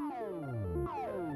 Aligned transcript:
Oh. 0.00 1.33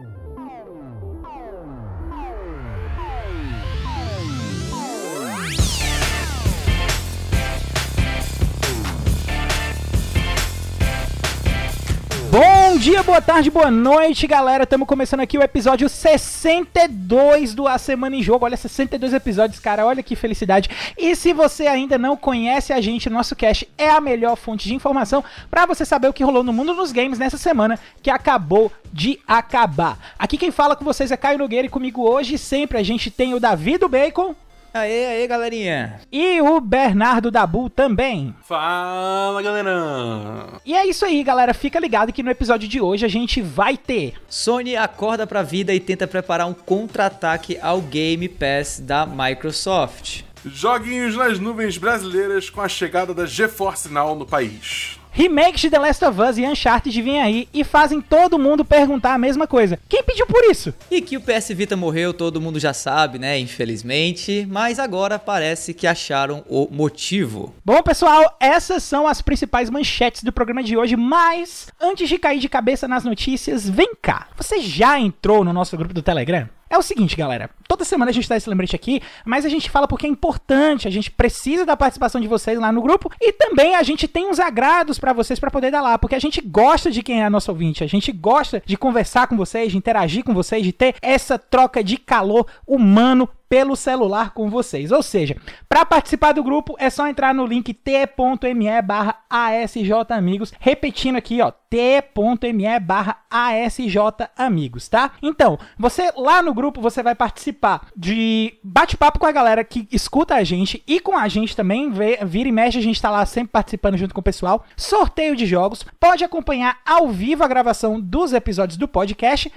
Bom 12.39 12.79
dia, 12.79 13.03
boa 13.03 13.21
tarde, 13.21 13.51
boa 13.51 13.69
noite, 13.69 14.25
galera. 14.25 14.63
Estamos 14.63 14.87
começando 14.87 15.19
aqui 15.19 15.37
o 15.37 15.43
episódio 15.43 15.89
62 15.89 17.53
do 17.53 17.67
A 17.67 17.77
Semana 17.79 18.15
em 18.15 18.23
Jogo. 18.23 18.45
Olha, 18.45 18.57
62 18.57 19.13
episódios, 19.13 19.59
cara. 19.59 19.85
Olha 19.85 20.05
que 20.05 20.15
felicidade. 20.15 20.71
E 20.97 21.17
se 21.17 21.33
você 21.33 21.67
ainda 21.67 21.99
não 21.99 22.17
conhece 22.17 22.73
a 22.73 22.81
gente, 22.81 23.11
nosso 23.11 23.35
cast 23.35 23.69
é 23.77 23.91
a 23.91 24.01
melhor 24.01 24.37
fonte 24.37 24.69
de 24.69 24.75
informação 24.77 25.25
para 25.51 25.67
você 25.67 25.85
saber 25.85 26.07
o 26.07 26.13
que 26.13 26.23
rolou 26.23 26.45
no 26.45 26.53
mundo 26.53 26.77
dos 26.77 26.93
games 26.93 27.19
nessa 27.19 27.37
semana 27.37 27.77
que 28.01 28.09
acabou 28.09 28.71
de 28.93 29.19
acabar. 29.27 29.99
Aqui 30.17 30.39
quem 30.39 30.53
fala 30.53 30.77
com 30.77 30.85
vocês 30.85 31.11
é 31.11 31.17
Caio 31.17 31.39
Nogueira 31.39 31.67
e 31.67 31.71
comigo 31.71 32.09
hoje 32.09 32.39
sempre 32.39 32.79
a 32.79 32.85
gente 32.85 33.11
tem 33.11 33.35
o 33.35 33.41
Davi 33.41 33.79
do 33.79 33.89
Bacon. 33.89 34.37
Aê, 34.79 35.07
aê, 35.07 35.27
galerinha. 35.27 36.01
E 36.13 36.41
o 36.41 36.61
Bernardo 36.61 37.31
Dabu 37.31 37.69
também. 37.69 38.35
Fala, 38.47 39.43
galera. 39.43 40.61
E 40.65 40.75
é 40.75 40.87
isso 40.87 41.05
aí, 41.05 41.23
galera. 41.25 41.53
Fica 41.53 41.81
ligado 41.81 42.13
que 42.13 42.23
no 42.23 42.31
episódio 42.31 42.69
de 42.69 42.81
hoje 42.81 43.05
a 43.05 43.09
gente 43.09 43.43
vai 43.43 43.77
ter. 43.77 44.15
Sony 44.29 44.77
acorda 44.77 45.27
pra 45.27 45.43
vida 45.43 45.75
e 45.75 45.81
tenta 45.81 46.07
preparar 46.07 46.47
um 46.47 46.55
contra-ataque 46.55 47.59
ao 47.61 47.81
Game 47.81 48.29
Pass 48.29 48.79
da 48.81 49.05
Microsoft. 49.05 50.23
Joguinhos 50.45 51.17
nas 51.17 51.39
nuvens 51.39 51.77
brasileiras 51.77 52.49
com 52.49 52.61
a 52.61 52.69
chegada 52.69 53.13
da 53.13 53.27
GeForce 53.27 53.93
Now 53.93 54.15
no 54.15 54.25
país. 54.25 54.98
Remakes 55.19 55.63
de 55.63 55.71
The 55.71 55.81
Last 55.81 56.05
of 56.05 56.21
Us 56.21 56.39
e 56.39 56.47
Uncharted 56.47 57.03
vêm 57.03 57.21
aí 57.21 57.49
e 57.53 57.65
fazem 57.65 58.01
todo 58.01 58.39
mundo 58.39 58.65
perguntar 58.65 59.15
a 59.15 59.19
mesma 59.19 59.49
coisa. 59.49 59.77
Quem 59.89 60.01
pediu 60.01 60.25
por 60.27 60.45
isso? 60.45 60.73
E 60.89 61.01
que 61.01 61.17
o 61.17 61.21
PS 61.21 61.49
Vita 61.49 61.75
morreu, 61.75 62.15
todo 62.15 62.41
mundo 62.41 62.61
já 62.61 62.73
sabe, 62.73 63.19
né? 63.19 63.37
Infelizmente. 63.37 64.47
Mas 64.49 64.79
agora 64.79 65.19
parece 65.19 65.75
que 65.75 65.89
acharam 65.89 66.45
o 66.49 66.69
motivo. 66.71 67.53
Bom, 67.65 67.83
pessoal, 67.83 68.37
essas 68.39 68.85
são 68.85 69.09
as 69.09 69.21
principais 69.21 69.69
manchetes 69.69 70.23
do 70.23 70.31
programa 70.31 70.63
de 70.63 70.77
hoje. 70.77 70.95
Mas 70.95 71.67
antes 71.81 72.09
de 72.09 72.17
cair 72.17 72.39
de 72.39 72.49
cabeça 72.49 72.87
nas 72.87 73.03
notícias, 73.03 73.69
vem 73.69 73.97
cá. 74.01 74.29
Você 74.37 74.61
já 74.61 75.01
entrou 75.01 75.43
no 75.43 75.53
nosso 75.53 75.77
grupo 75.77 75.93
do 75.93 76.01
Telegram? 76.01 76.49
É 76.71 76.79
o 76.79 76.83
seguinte, 76.83 77.17
galera. 77.17 77.51
Toda 77.69 77.85
semana 77.85 78.11
a 78.11 78.15
gente 78.15 78.27
dá 78.27 78.35
esse 78.35 78.49
lembrete 78.49 78.75
aqui, 78.75 79.03
mas 79.27 79.45
a 79.45 79.49
gente 79.51 79.69
fala 79.69 79.87
porque 79.87 80.07
é 80.07 80.09
importante, 80.09 80.89
a 80.89 80.91
gente 80.91 81.11
precisa 81.11 81.67
da 81.67 81.77
participação 81.77 82.19
de 82.19 82.27
vocês 82.27 82.59
lá 82.59 82.73
no 82.73 82.81
grupo 82.81 83.13
e 83.21 83.31
também 83.31 83.77
a 83.77 83.83
gente 83.83 84.09
tem 84.09 84.27
uns 84.27 84.41
agrados 84.41 84.99
para 84.99 85.13
vocês 85.13 85.39
para 85.39 85.51
poder 85.51 85.71
dar 85.71 85.83
lá, 85.83 85.99
porque 85.99 86.15
a 86.15 86.19
gente 86.19 86.41
gosta 86.41 86.91
de 86.91 87.03
quem 87.03 87.23
é 87.23 87.29
nosso 87.29 87.51
ouvinte, 87.51 87.85
a 87.85 87.87
gente 87.87 88.11
gosta 88.11 88.63
de 88.65 88.77
conversar 88.77 89.27
com 89.27 89.37
vocês, 89.37 89.71
de 89.71 89.77
interagir 89.77 90.25
com 90.25 90.33
vocês, 90.33 90.63
de 90.63 90.73
ter 90.73 90.95
essa 91.03 91.39
troca 91.39 91.85
de 91.85 91.99
calor 91.99 92.47
humano 92.67 93.29
pelo 93.49 93.75
celular 93.75 94.33
com 94.33 94.51
vocês. 94.51 94.93
Ou 94.93 95.03
seja, 95.03 95.37
para 95.69 95.85
participar 95.85 96.33
do 96.33 96.43
grupo 96.43 96.77
é 96.79 96.91
só 96.91 97.09
entrar 97.09 97.35
no 97.35 97.47
link 97.47 97.73
t.me 97.73 98.83
barra 98.83 99.25
asjamigos, 99.29 100.53
repetindo 100.61 101.17
aqui, 101.17 101.41
ó, 101.41 101.51
t.me 101.51 102.81
barra 102.81 103.19
asjamigos, 103.31 104.89
tá? 104.89 105.13
Então, 105.23 105.59
você 105.79 106.13
lá 106.17 106.43
no 106.43 106.53
grupo, 106.53 106.81
você 106.81 107.03
vai 107.03 107.15
participar 107.15 107.58
de 107.97 108.55
bate-papo 108.63 109.19
com 109.19 109.27
a 109.27 109.33
galera 109.33 109.65
que 109.65 109.89
escuta 109.91 110.35
a 110.35 110.45
gente 110.45 110.83
e 110.87 111.01
com 111.01 111.17
a 111.17 111.29
gente 111.29 111.57
também, 111.57 111.91
vira 111.91 112.49
e 112.49 112.53
mexe, 112.53 112.79
a 112.79 112.83
gente 112.83 113.01
tá 113.01 113.11
lá 113.11 113.25
sempre 113.27 113.53
participando 113.53 113.97
junto 113.97 114.15
com 114.15 114.21
o 114.21 114.25
pessoal, 114.25 114.65
sorteio 114.77 115.37
de 115.37 115.47
jogos, 115.47 115.85
pode 115.99 116.25
acompanhar 116.25 116.81
ao 116.87 117.09
vivo 117.09 117.45
a 117.45 117.49
gravação 117.49 118.01
dos 118.01 118.33
episódios 118.33 118.77
do 118.77 118.87
podcast 118.87 119.53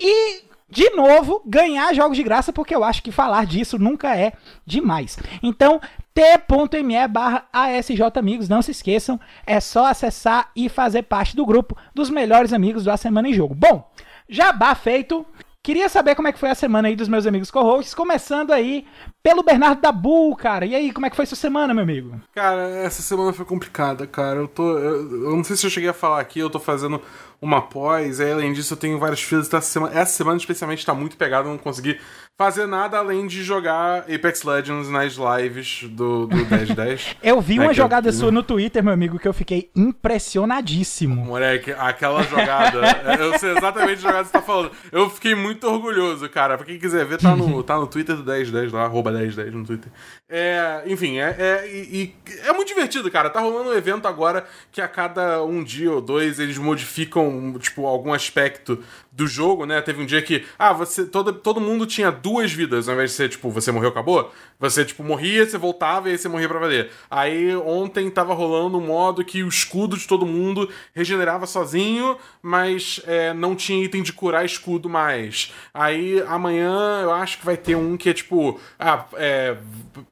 e 0.00 0.42
de 0.68 0.90
novo, 0.90 1.40
ganhar 1.46 1.94
jogos 1.94 2.16
de 2.16 2.22
graça, 2.22 2.52
porque 2.52 2.74
eu 2.74 2.82
acho 2.82 3.02
que 3.02 3.12
falar 3.12 3.46
disso 3.46 3.78
nunca 3.78 4.16
é 4.16 4.32
demais. 4.66 5.16
Então, 5.40 5.80
t.me 6.12 7.06
barra 7.06 7.46
asjamigos, 7.52 8.48
não 8.48 8.60
se 8.60 8.72
esqueçam, 8.72 9.20
é 9.46 9.60
só 9.60 9.86
acessar 9.86 10.50
e 10.56 10.68
fazer 10.68 11.02
parte 11.02 11.36
do 11.36 11.46
grupo 11.46 11.76
dos 11.94 12.10
melhores 12.10 12.52
amigos 12.52 12.82
da 12.82 12.96
Semana 12.96 13.28
em 13.28 13.32
Jogo. 13.32 13.54
Bom, 13.54 13.88
jabá 14.28 14.74
feito, 14.74 15.24
Queria 15.64 15.88
saber 15.88 16.14
como 16.14 16.28
é 16.28 16.32
que 16.32 16.38
foi 16.38 16.50
a 16.50 16.54
semana 16.54 16.88
aí 16.88 16.94
dos 16.94 17.08
meus 17.08 17.26
amigos 17.26 17.50
co-hosts, 17.50 17.94
começando 17.94 18.52
aí 18.52 18.86
pelo 19.22 19.42
Bernardo 19.42 19.80
da 19.80 19.90
Bull, 19.90 20.36
cara. 20.36 20.66
E 20.66 20.74
aí, 20.74 20.92
como 20.92 21.06
é 21.06 21.10
que 21.10 21.16
foi 21.16 21.24
sua 21.24 21.38
semana, 21.38 21.72
meu 21.72 21.82
amigo? 21.82 22.20
Cara, 22.34 22.68
essa 22.68 23.00
semana 23.00 23.32
foi 23.32 23.46
complicada, 23.46 24.06
cara. 24.06 24.40
Eu 24.40 24.46
tô. 24.46 24.76
Eu, 24.76 25.24
eu 25.24 25.34
não 25.34 25.42
sei 25.42 25.56
se 25.56 25.64
eu 25.64 25.70
cheguei 25.70 25.88
a 25.88 25.94
falar 25.94 26.20
aqui, 26.20 26.38
eu 26.38 26.50
tô 26.50 26.60
fazendo 26.60 27.00
uma 27.40 27.62
pós, 27.62 28.20
e 28.20 28.30
além 28.30 28.52
disso 28.52 28.74
eu 28.74 28.76
tenho 28.76 28.98
vários 28.98 29.22
filhos. 29.22 29.46
Essa 29.46 29.62
semana, 29.62 29.98
essa 29.98 30.12
semana 30.12 30.36
especialmente 30.36 30.84
tá 30.84 30.92
muito 30.92 31.16
pegado, 31.16 31.48
eu 31.48 31.52
não 31.52 31.58
consegui 31.58 31.98
fazer 32.36 32.66
nada 32.66 32.98
além 32.98 33.26
de 33.26 33.44
jogar 33.44 34.00
Apex 34.12 34.42
Legends 34.42 34.88
nas 34.88 35.14
lives 35.14 35.84
do, 35.84 36.26
do 36.26 36.36
1010. 36.46 37.16
eu 37.22 37.40
vi 37.40 37.58
uma 37.58 37.70
é 37.70 37.74
jogada 37.74 38.08
eu... 38.08 38.12
sua 38.12 38.32
no 38.32 38.42
Twitter, 38.42 38.82
meu 38.82 38.92
amigo, 38.92 39.18
que 39.18 39.28
eu 39.28 39.32
fiquei 39.32 39.70
impressionadíssimo. 39.74 41.24
Moleque, 41.24 41.72
aquela 41.72 42.22
jogada. 42.24 42.80
eu 43.18 43.38
sei 43.38 43.56
exatamente 43.56 43.98
a 43.98 44.08
jogada 44.08 44.24
que 44.24 44.26
você 44.26 44.32
tá 44.32 44.42
falando. 44.42 44.72
Eu 44.90 45.08
fiquei 45.08 45.34
muito 45.34 45.64
orgulhoso, 45.66 46.28
cara. 46.28 46.56
Pra 46.56 46.66
quem 46.66 46.78
quiser 46.78 47.04
ver, 47.04 47.18
tá 47.18 47.36
no, 47.36 47.62
tá 47.64 47.76
no 47.76 47.86
Twitter 47.86 48.16
do 48.16 48.24
1010 48.24 48.72
lá, 48.72 48.84
arroba 48.84 49.12
1010 49.12 49.54
no 49.54 49.64
Twitter. 49.64 49.92
É, 50.28 50.82
enfim, 50.86 51.18
é, 51.18 51.36
é, 51.38 51.68
e, 51.68 52.14
é 52.44 52.52
muito 52.52 52.68
divertido, 52.68 53.10
cara. 53.10 53.30
Tá 53.30 53.40
rolando 53.40 53.70
um 53.70 53.74
evento 53.74 54.08
agora 54.08 54.44
que 54.72 54.80
a 54.80 54.88
cada 54.88 55.44
um 55.44 55.62
dia 55.62 55.92
ou 55.92 56.00
dois 56.00 56.40
eles 56.40 56.58
modificam, 56.58 57.54
tipo, 57.60 57.86
algum 57.86 58.12
aspecto 58.12 58.82
do 59.16 59.28
jogo, 59.28 59.64
né? 59.64 59.80
Teve 59.80 60.02
um 60.02 60.06
dia 60.06 60.20
que, 60.20 60.44
ah, 60.58 60.72
você 60.72 61.06
todo, 61.06 61.32
todo 61.32 61.60
mundo 61.60 61.86
tinha 61.86 62.10
duas 62.10 62.52
vidas, 62.52 62.88
ao 62.88 62.94
invés 62.94 63.10
de 63.10 63.16
ser, 63.16 63.28
tipo, 63.28 63.48
você 63.48 63.70
morreu, 63.70 63.90
acabou. 63.90 64.32
Você, 64.58 64.84
tipo, 64.84 65.02
morria, 65.02 65.44
você 65.44 65.58
voltava 65.58 66.08
e 66.08 66.12
aí 66.12 66.18
você 66.18 66.28
morria 66.28 66.48
pra 66.48 66.58
valer. 66.58 66.90
Aí 67.10 67.54
ontem 67.56 68.10
tava 68.10 68.34
rolando 68.34 68.78
um 68.78 68.86
modo 68.86 69.24
que 69.24 69.42
o 69.42 69.48
escudo 69.48 69.96
de 69.96 70.06
todo 70.06 70.26
mundo 70.26 70.68
regenerava 70.94 71.46
sozinho, 71.46 72.16
mas 72.42 73.00
é, 73.06 73.32
não 73.32 73.54
tinha 73.54 73.84
item 73.84 74.02
de 74.02 74.12
curar 74.12 74.44
escudo 74.44 74.88
mais. 74.88 75.52
Aí 75.72 76.22
amanhã 76.26 77.00
eu 77.02 77.12
acho 77.12 77.38
que 77.38 77.44
vai 77.44 77.56
ter 77.56 77.76
um 77.76 77.96
que 77.96 78.10
é 78.10 78.14
tipo, 78.14 78.60
ah, 78.78 79.04
é, 79.14 79.56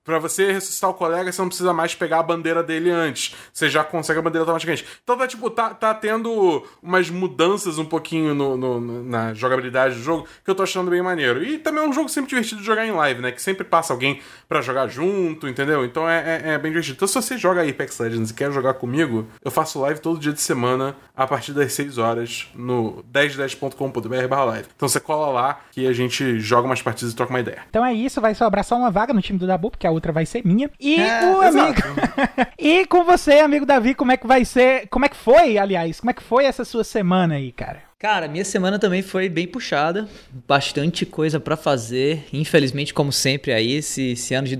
pra 0.04 0.18
você 0.18 0.52
ressuscitar 0.52 0.90
o 0.90 0.94
colega, 0.94 1.30
você 1.30 1.40
não 1.40 1.48
precisa 1.48 1.72
mais 1.72 1.94
pegar 1.94 2.20
a 2.20 2.22
bandeira 2.22 2.62
dele 2.62 2.90
antes. 2.90 3.34
Você 3.52 3.68
já 3.68 3.84
consegue 3.84 4.18
a 4.18 4.22
bandeira 4.22 4.42
automaticamente. 4.42 4.84
Então 5.02 5.16
tá, 5.16 5.26
tipo, 5.26 5.48
tá, 5.50 5.70
tá 5.70 5.94
tendo 5.94 6.64
umas 6.82 7.08
mudanças 7.08 7.78
um 7.78 7.84
pouquinho 7.84 8.34
no, 8.34 8.56
no 8.56 9.02
na 9.04 9.34
jogabilidade 9.34 9.94
do 9.94 10.02
jogo, 10.02 10.26
que 10.44 10.50
eu 10.50 10.54
tô 10.54 10.62
achando 10.62 10.90
bem 10.90 11.02
maneiro. 11.02 11.42
E 11.42 11.58
também 11.58 11.84
é 11.84 11.86
um 11.86 11.92
jogo 11.92 12.08
sempre 12.08 12.30
divertido 12.30 12.60
de 12.60 12.66
jogar 12.66 12.86
em 12.86 12.92
live, 12.92 13.20
né? 13.20 13.32
Que 13.32 13.42
sempre 13.42 13.64
passa 13.64 13.92
alguém 13.92 14.20
para 14.48 14.60
jogar 14.60 14.88
junto, 14.88 15.48
entendeu? 15.48 15.84
Então 15.84 16.08
é, 16.08 16.42
é, 16.44 16.50
é, 16.50 16.58
bem 16.58 16.70
divertido. 16.70 16.96
Então 16.96 17.08
se 17.08 17.14
você 17.14 17.38
joga 17.38 17.68
Apex 17.68 17.98
Legends 17.98 18.30
e 18.30 18.34
quer 18.34 18.52
jogar 18.52 18.74
comigo, 18.74 19.26
eu 19.44 19.50
faço 19.50 19.80
live 19.80 20.00
todo 20.00 20.18
dia 20.18 20.32
de 20.32 20.40
semana, 20.40 20.94
a 21.16 21.26
partir 21.26 21.52
das 21.52 21.72
6 21.72 21.98
horas, 21.98 22.48
no 22.54 23.04
1010.com.br 23.12 24.28
barra 24.28 24.44
live. 24.44 24.68
Então 24.74 24.88
você 24.88 25.00
cola 25.00 25.28
lá 25.28 25.60
que 25.70 25.86
a 25.86 25.92
gente 25.92 26.38
joga 26.40 26.66
umas 26.66 26.82
partidas 26.82 27.12
e 27.12 27.16
troca 27.16 27.32
uma 27.32 27.40
ideia. 27.40 27.62
Então 27.68 27.84
é 27.84 27.92
isso, 27.92 28.20
vai 28.20 28.34
sobrar 28.34 28.64
só 28.64 28.76
uma 28.76 28.90
vaga 28.90 29.12
no 29.12 29.22
time 29.22 29.38
do 29.38 29.46
Dabu, 29.46 29.70
porque 29.70 29.86
a 29.86 29.90
outra 29.90 30.12
vai 30.12 30.26
ser 30.26 30.44
minha. 30.44 30.70
E 30.80 31.00
é, 31.00 31.24
o 31.26 31.40
amigo. 31.40 31.80
e 32.58 32.86
com 32.86 33.04
você, 33.04 33.40
amigo 33.40 33.66
Davi, 33.66 33.94
como 33.94 34.12
é 34.12 34.16
que 34.16 34.26
vai 34.26 34.44
ser? 34.44 34.86
Como 34.88 35.04
é 35.04 35.08
que 35.08 35.16
foi, 35.16 35.58
aliás? 35.58 36.00
Como 36.00 36.10
é 36.10 36.14
que 36.14 36.22
foi 36.22 36.44
essa 36.44 36.64
sua 36.64 36.84
semana 36.84 37.34
aí, 37.34 37.52
cara? 37.52 37.91
Cara, 38.02 38.26
minha 38.26 38.44
semana 38.44 38.80
também 38.80 39.00
foi 39.00 39.28
bem 39.28 39.46
puxada, 39.46 40.08
bastante 40.48 41.06
coisa 41.06 41.38
para 41.38 41.56
fazer. 41.56 42.24
Infelizmente, 42.32 42.92
como 42.92 43.12
sempre 43.12 43.52
aí, 43.52 43.74
esse, 43.74 44.10
esse 44.10 44.34
ano 44.34 44.48
de 44.48 44.56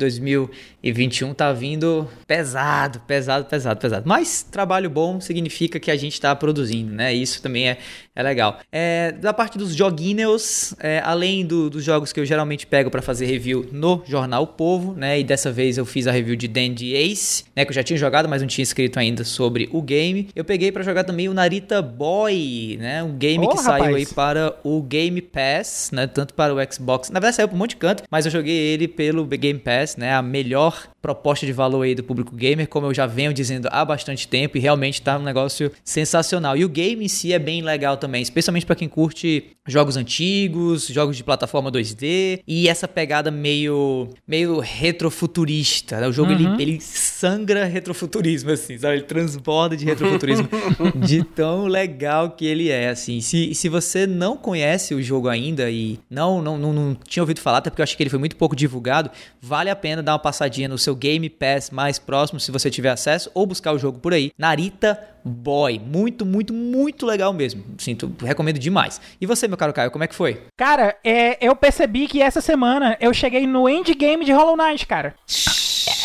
2021 0.83 1.33
tá 1.33 1.53
vindo 1.53 2.09
pesado, 2.27 3.01
pesado, 3.07 3.45
pesado, 3.45 3.81
pesado. 3.81 4.09
Mas 4.09 4.43
trabalho 4.43 4.91
bom 4.91 5.21
significa 5.21 5.79
que 5.79 5.91
a 5.91 5.97
gente 5.97 6.21
tá 6.21 6.35
produzindo, 6.35 6.93
né? 6.93 7.15
Isso 7.15 7.41
também 7.41 7.69
é, 7.69 7.79
é 8.17 8.23
legal. 8.23 8.59
É, 8.71 9.13
da 9.13 9.33
parte 9.33 9.57
dos 9.57 9.75
joguinhos, 9.75 10.75
é, 10.81 11.01
além 11.05 11.47
do, 11.47 11.71
dos 11.71 11.85
jogos 11.85 12.13
que 12.13 12.19
eu 12.19 12.27
geralmente 12.27 12.67
pego 12.67 12.91
para 12.91 13.01
fazer 13.01 13.27
review 13.27 13.69
no 13.71 14.03
Jornal 14.07 14.47
Povo, 14.47 14.95
né? 14.95 15.21
E 15.21 15.25
dessa 15.25 15.53
vez 15.53 15.79
eu 15.79 15.87
fiz 15.87 16.09
a 16.09 16.13
review 16.13 16.35
de 16.35 16.49
Dandy 16.49 16.95
Ace, 16.95 17.45
né? 17.55 17.65
Que 17.65 17.71
eu 17.71 17.75
já 17.75 17.85
tinha 17.85 17.99
jogado, 17.99 18.29
mas 18.29 18.43
não 18.43 18.49
tinha 18.49 18.65
escrito 18.65 18.99
ainda 18.99 19.23
sobre 19.25 19.69
o 19.73 19.81
game. 19.81 20.29
Eu 20.35 20.45
peguei 20.45 20.73
para 20.73 20.83
jogar 20.83 21.05
também 21.05 21.29
o 21.29 21.35
Narita 21.35 21.81
Boy, 21.81 22.77
né? 22.81 23.05
Um 23.05 23.17
game 23.17 23.47
oh, 23.47 23.51
que 23.51 23.57
rapaz. 23.59 23.83
saiu 23.83 23.97
aí 23.97 24.07
para 24.07 24.57
o 24.65 24.83
Game 24.83 25.23
Pass, 25.23 25.91
né? 25.93 26.09
Tanto 26.09 26.35
para 26.35 26.53
o 26.53 26.73
Xbox. 26.73 27.09
Na 27.11 27.21
verdade, 27.21 27.37
saiu 27.37 27.49
para 27.49 27.55
um 27.55 27.59
monte 27.59 27.71
de 27.71 27.77
canto, 27.77 28.03
mas 28.11 28.25
eu 28.25 28.33
joguei 28.33 28.57
ele 28.57 28.89
pelo 28.89 29.25
Game 29.27 29.61
Pass, 29.61 29.97
né? 29.97 30.13
A 30.13 30.23
melhor 30.23 30.72
auch 30.73 30.92
proposta 31.03 31.45
de 31.45 31.53
valor 31.53 31.83
aí 31.83 31.95
do 31.95 32.05
público 32.05 32.35
gamer, 32.35 32.69
como 32.69 32.87
eu 32.87 32.95
já 32.95 33.07
venho 33.07 33.35
dizendo 33.35 33.69
há 33.73 33.85
bastante 33.85 34.29
tempo, 34.29 34.57
e 34.57 34.61
realmente 34.61 35.03
tá 35.03 35.19
um 35.19 35.23
negócio 35.23 35.71
sensacional. 35.85 36.57
E 36.57 36.65
o 36.65 36.69
game 36.69 37.05
em 37.05 37.09
si 37.09 37.33
é 37.33 37.39
bem 37.39 37.61
legal 37.61 37.97
também, 37.97 38.23
especialmente 38.23 38.65
para 38.65 38.77
quem 38.77 38.89
curte 38.89 39.53
jogos 39.67 39.97
antigos, 39.97 40.89
jogos 40.89 41.17
de 41.17 41.23
plataforma 41.23 41.71
2D 41.71 42.41
e 42.47 42.69
essa 42.69 42.89
pegada 42.89 43.31
meio 43.31 44.09
meio 44.27 44.59
retrofuturista. 44.59 46.01
Né? 46.01 46.09
O 46.09 46.13
jogo 46.13 46.33
uhum. 46.33 46.55
ele, 46.55 46.63
ele 46.63 46.81
sangra 46.81 47.65
retrofuturismo 47.65 48.51
assim, 48.51 48.77
sabe? 48.79 48.97
Ele 48.97 49.03
transborda 49.05 49.77
de 49.77 49.85
retrofuturismo 49.85 50.49
de 51.07 51.23
tão 51.23 51.67
legal 51.67 52.31
que 52.31 52.45
ele 52.45 52.71
é 52.71 52.89
assim. 52.89 53.21
Se, 53.21 53.55
se 53.55 53.69
você 53.69 54.07
não 54.07 54.37
conhece 54.37 54.95
o 54.95 55.03
jogo 55.03 55.29
ainda 55.29 55.71
e 55.71 55.99
não, 56.11 56.43
não, 56.43 56.59
não, 56.59 56.73
não 56.73 56.97
tinha 57.07 57.23
ouvido 57.23 57.41
falar, 57.41 57.59
até 57.59 57.71
porque 57.71 57.83
eu 57.83 57.85
acho 57.85 57.97
que 57.97 58.03
ele 58.03 58.11
foi 58.11 58.19
muito 58.19 58.37
pouco 58.37 58.57
divulgado, 58.57 59.11
vale 59.41 59.71
a 59.71 59.77
pena 59.77 60.03
dar 60.03 60.13
uma 60.13 60.19
passadinha 60.19 60.69
no 60.69 60.79
seu 60.79 60.92
Game 60.95 61.29
Pass 61.29 61.71
mais 61.71 61.99
próximo, 61.99 62.41
se 62.41 62.51
você 62.51 62.71
tiver 62.71 62.91
acesso, 62.91 63.31
ou 63.35 63.47
buscar 63.47 63.73
o 63.73 63.79
jogo 63.79 63.99
por 63.99 64.13
aí. 64.13 64.31
Narita 64.37 64.99
Boy. 65.25 65.79
Muito, 65.79 66.27
muito, 66.27 66.53
muito 66.53 67.07
legal 67.07 67.33
mesmo. 67.33 67.65
Sinto, 67.79 68.13
recomendo 68.21 68.59
demais. 68.59 69.01
E 69.21 69.27
você, 69.27 69.47
meu 69.47 69.57
caro 69.57 69.73
Caio, 69.73 69.91
como 69.91 70.05
é 70.05 70.07
que 70.07 70.15
foi? 70.15 70.43
Cara, 70.57 70.97
é, 71.05 71.39
eu 71.45 71.55
percebi 71.55 72.07
que 72.09 72.21
essa 72.21 72.41
semana 72.41 72.97
eu 73.01 73.13
cheguei 73.15 73.47
no 73.47 73.69
endgame 73.69 74.25
de 74.25 74.33
Hollow 74.33 74.57
Knight, 74.57 74.87
cara. 74.87 75.15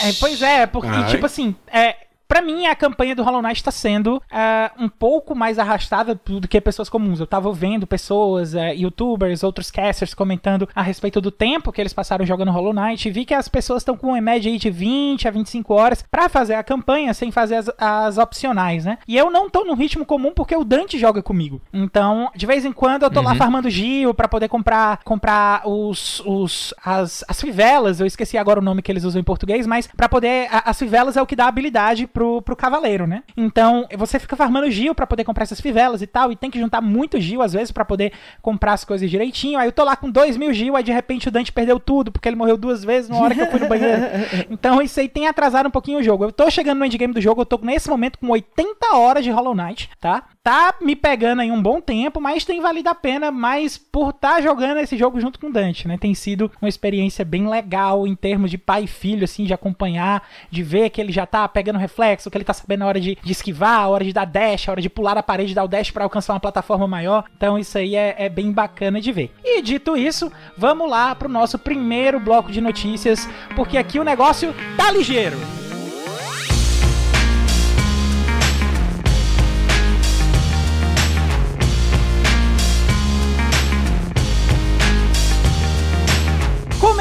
É, 0.04 0.14
pois 0.20 0.42
é, 0.42 0.66
porque, 0.68 0.90
Ai. 0.90 1.10
tipo 1.10 1.26
assim, 1.26 1.56
é, 1.72 1.96
Pra 2.28 2.42
mim, 2.42 2.66
a 2.66 2.76
campanha 2.76 3.16
do 3.16 3.24
Hollow 3.24 3.42
Knight 3.42 3.64
tá 3.64 3.72
sendo 3.72 4.18
uh, 4.18 4.84
um 4.84 4.90
pouco 4.90 5.34
mais 5.34 5.58
arrastada 5.58 6.20
do 6.26 6.48
que 6.48 6.60
pessoas 6.60 6.90
comuns. 6.90 7.20
Eu 7.20 7.28
tava 7.28 7.52
vendo 7.54 7.88
pessoas, 7.88 8.54
uh, 8.54 8.74
youtubers, 8.76 9.44
outros 9.44 9.72
casters 9.72 10.14
comentando 10.14 10.68
a 10.76 10.82
respeito 10.82 11.22
do 11.22 11.32
tempo 11.32 11.72
que 11.72 11.80
eles 11.80 11.94
passaram 11.94 12.26
jogando 12.26 12.52
Hollow 12.52 12.74
Knight 12.74 13.08
e 13.08 13.12
vi 13.12 13.24
que 13.24 13.34
as 13.34 13.48
pessoas 13.48 13.82
estão 13.82 13.96
com 13.96 14.08
uma 14.08 14.20
média 14.20 14.52
aí 14.52 14.58
de 14.58 14.70
20 14.70 15.28
a 15.28 15.32
25 15.32 15.74
horas 15.74 16.04
para 16.12 16.28
fazer 16.28 16.56
a 16.56 16.64
campanha 16.64 17.14
sem 17.14 17.32
fazer 17.32 17.56
as, 17.56 17.70
as, 17.78 18.18
opcionais, 18.18 18.84
né? 18.84 18.98
E 19.08 19.16
eu 19.16 19.32
não 19.32 19.50
tô 19.50 19.64
no 19.64 19.74
ritmo 19.74 20.06
comum 20.06 20.34
porque 20.34 20.56
o 20.56 20.66
Dante 20.66 21.00
joga 21.00 21.24
comigo. 21.24 21.62
Então, 21.72 22.30
de 22.36 22.46
vez 22.46 22.66
em 22.66 22.74
quando 22.74 23.04
eu 23.04 23.10
tô 23.10 23.20
uhum. 23.20 23.26
lá 23.26 23.36
farmando 23.36 23.70
Gio 23.70 24.14
para 24.14 24.28
poder 24.28 24.50
comprar 24.50 25.00
comprar 25.04 25.62
os, 25.66 26.22
os 26.26 26.74
as, 26.84 27.24
as 27.28 27.40
fivelas, 27.40 28.00
eu 28.02 28.06
esqueci 28.06 28.38
agora 28.38 28.60
o 28.60 28.64
nome 28.64 28.82
que 28.82 28.92
eles 28.92 29.06
usam 29.06 29.22
em 29.22 29.24
português, 29.24 29.66
mas 29.66 29.88
para 29.88 30.10
poder 30.10 30.48
a, 30.52 30.70
as 30.70 30.78
fivelas 30.78 31.16
é 31.16 31.22
o 31.22 31.26
que 31.26 31.36
dá 31.36 31.48
habilidade 31.48 32.06
pro, 32.18 32.42
pro 32.42 32.56
cavaleiro, 32.56 33.06
né? 33.06 33.22
Então, 33.38 33.88
você 33.96 34.18
fica 34.18 34.36
farmando 34.36 34.72
Gil 34.72 34.96
para 34.96 35.06
poder 35.06 35.24
comprar 35.24 35.44
essas 35.44 35.62
fivelas 35.62 36.02
e 36.02 36.08
tal, 36.08 36.32
e 36.32 36.36
tem 36.36 36.50
que 36.50 36.60
juntar 36.60 36.82
muito 36.82 37.20
Gil 37.20 37.44
às 37.44 37.54
vezes 37.54 37.72
para 37.72 37.86
poder 37.86 38.12
comprar 38.42 38.74
as 38.74 38.84
coisas 38.84 39.08
direitinho. 39.08 39.60
Aí 39.60 39.68
eu 39.68 39.72
tô 39.72 39.84
lá 39.84 39.96
com 39.96 40.10
dois 40.10 40.36
mil 40.36 40.52
Gil, 40.52 40.76
aí 40.76 40.82
de 40.82 40.92
repente 40.92 41.28
o 41.28 41.32
Dante 41.32 41.52
perdeu 41.52 41.80
tudo, 41.80 42.12
porque 42.12 42.28
ele 42.28 42.36
morreu 42.36 42.58
duas 42.58 42.84
vezes 42.84 43.08
na 43.08 43.18
hora 43.18 43.36
que 43.36 43.42
eu 43.42 43.52
fui 43.52 43.60
no 43.60 43.68
banheiro. 43.68 44.02
então 44.50 44.82
isso 44.82 45.00
aí 45.00 45.08
tem 45.08 45.28
atrasado 45.28 45.68
um 45.68 45.72
pouquinho 45.72 46.00
o 46.00 46.04
jogo. 46.04 46.24
Eu 46.24 46.32
tô 46.32 46.50
chegando 46.50 46.80
no 46.80 46.86
endgame 46.86 47.14
do 47.14 47.22
jogo, 47.22 47.42
eu 47.42 47.46
tô 47.46 47.60
nesse 47.62 47.88
momento 47.88 48.18
com 48.18 48.30
80 48.30 48.96
horas 48.96 49.24
de 49.24 49.30
Hollow 49.30 49.54
Knight, 49.54 49.88
tá? 50.00 50.24
Tá 50.48 50.76
me 50.80 50.96
pegando 50.96 51.42
aí 51.42 51.52
um 51.52 51.62
bom 51.62 51.82
tempo, 51.82 52.22
mas 52.22 52.46
tem 52.46 52.62
valido 52.62 52.88
a 52.88 52.96
pena 52.96 53.30
mais 53.30 53.78
por 53.78 54.12
estar 54.12 54.36
tá 54.36 54.42
jogando 54.42 54.78
esse 54.78 54.96
jogo 54.96 55.20
junto 55.20 55.38
com 55.38 55.48
o 55.48 55.52
Dante, 55.52 55.90
né? 55.90 55.98
Tem 55.98 56.14
sido 56.14 56.50
uma 56.62 56.70
experiência 56.70 57.26
bem 57.26 57.50
legal 57.50 58.08
em 58.08 58.16
termos 58.16 58.50
de 58.50 58.58
pai 58.58 58.86
e 58.86 58.88
filho, 58.88 59.26
assim, 59.26 59.44
de 59.44 59.54
acompanhar, 59.54 60.26
de 60.50 60.64
ver 60.64 60.90
que 60.90 61.02
ele 61.02 61.12
já 61.12 61.26
tá 61.26 61.46
pegando 61.50 61.78
reflexo, 61.78 62.32
que 62.32 62.38
ele 62.38 62.46
tá 62.46 62.54
sabendo 62.54 62.84
a 62.84 62.86
hora 62.86 63.02
de, 63.02 63.18
de 63.22 63.32
esquivar, 63.34 63.82
a 63.82 63.88
hora 63.90 64.06
de 64.06 64.14
dar 64.14 64.24
dash, 64.24 64.70
a 64.70 64.72
hora 64.72 64.82
de 64.82 64.90
pular 64.90 65.18
a 65.18 65.24
parede, 65.24 65.54
dar 65.54 65.66
o 65.66 65.68
dash 65.68 65.92
para 65.92 66.06
alcançar 66.06 66.32
uma 66.32 66.40
plataforma 66.40 66.88
maior. 66.88 67.26
Então 67.36 67.60
isso 67.60 67.78
aí 67.78 67.98
é, 67.98 68.16
é 68.18 68.30
bem 68.30 68.50
bacana 68.54 69.02
de 69.02 69.12
ver. 69.12 69.36
E 69.44 69.62
dito 69.62 69.98
isso, 69.98 70.32
vamos 70.58 70.90
lá 70.90 71.14
pro 71.14 71.28
nosso 71.28 71.60
primeiro 71.60 72.22
bloco 72.22 72.54
de 72.54 72.62
notícias, 72.62 73.28
porque 73.54 73.78
aqui 73.78 74.00
o 74.00 74.04
negócio 74.06 74.56
tá 74.78 74.90
ligeiro. 74.92 75.57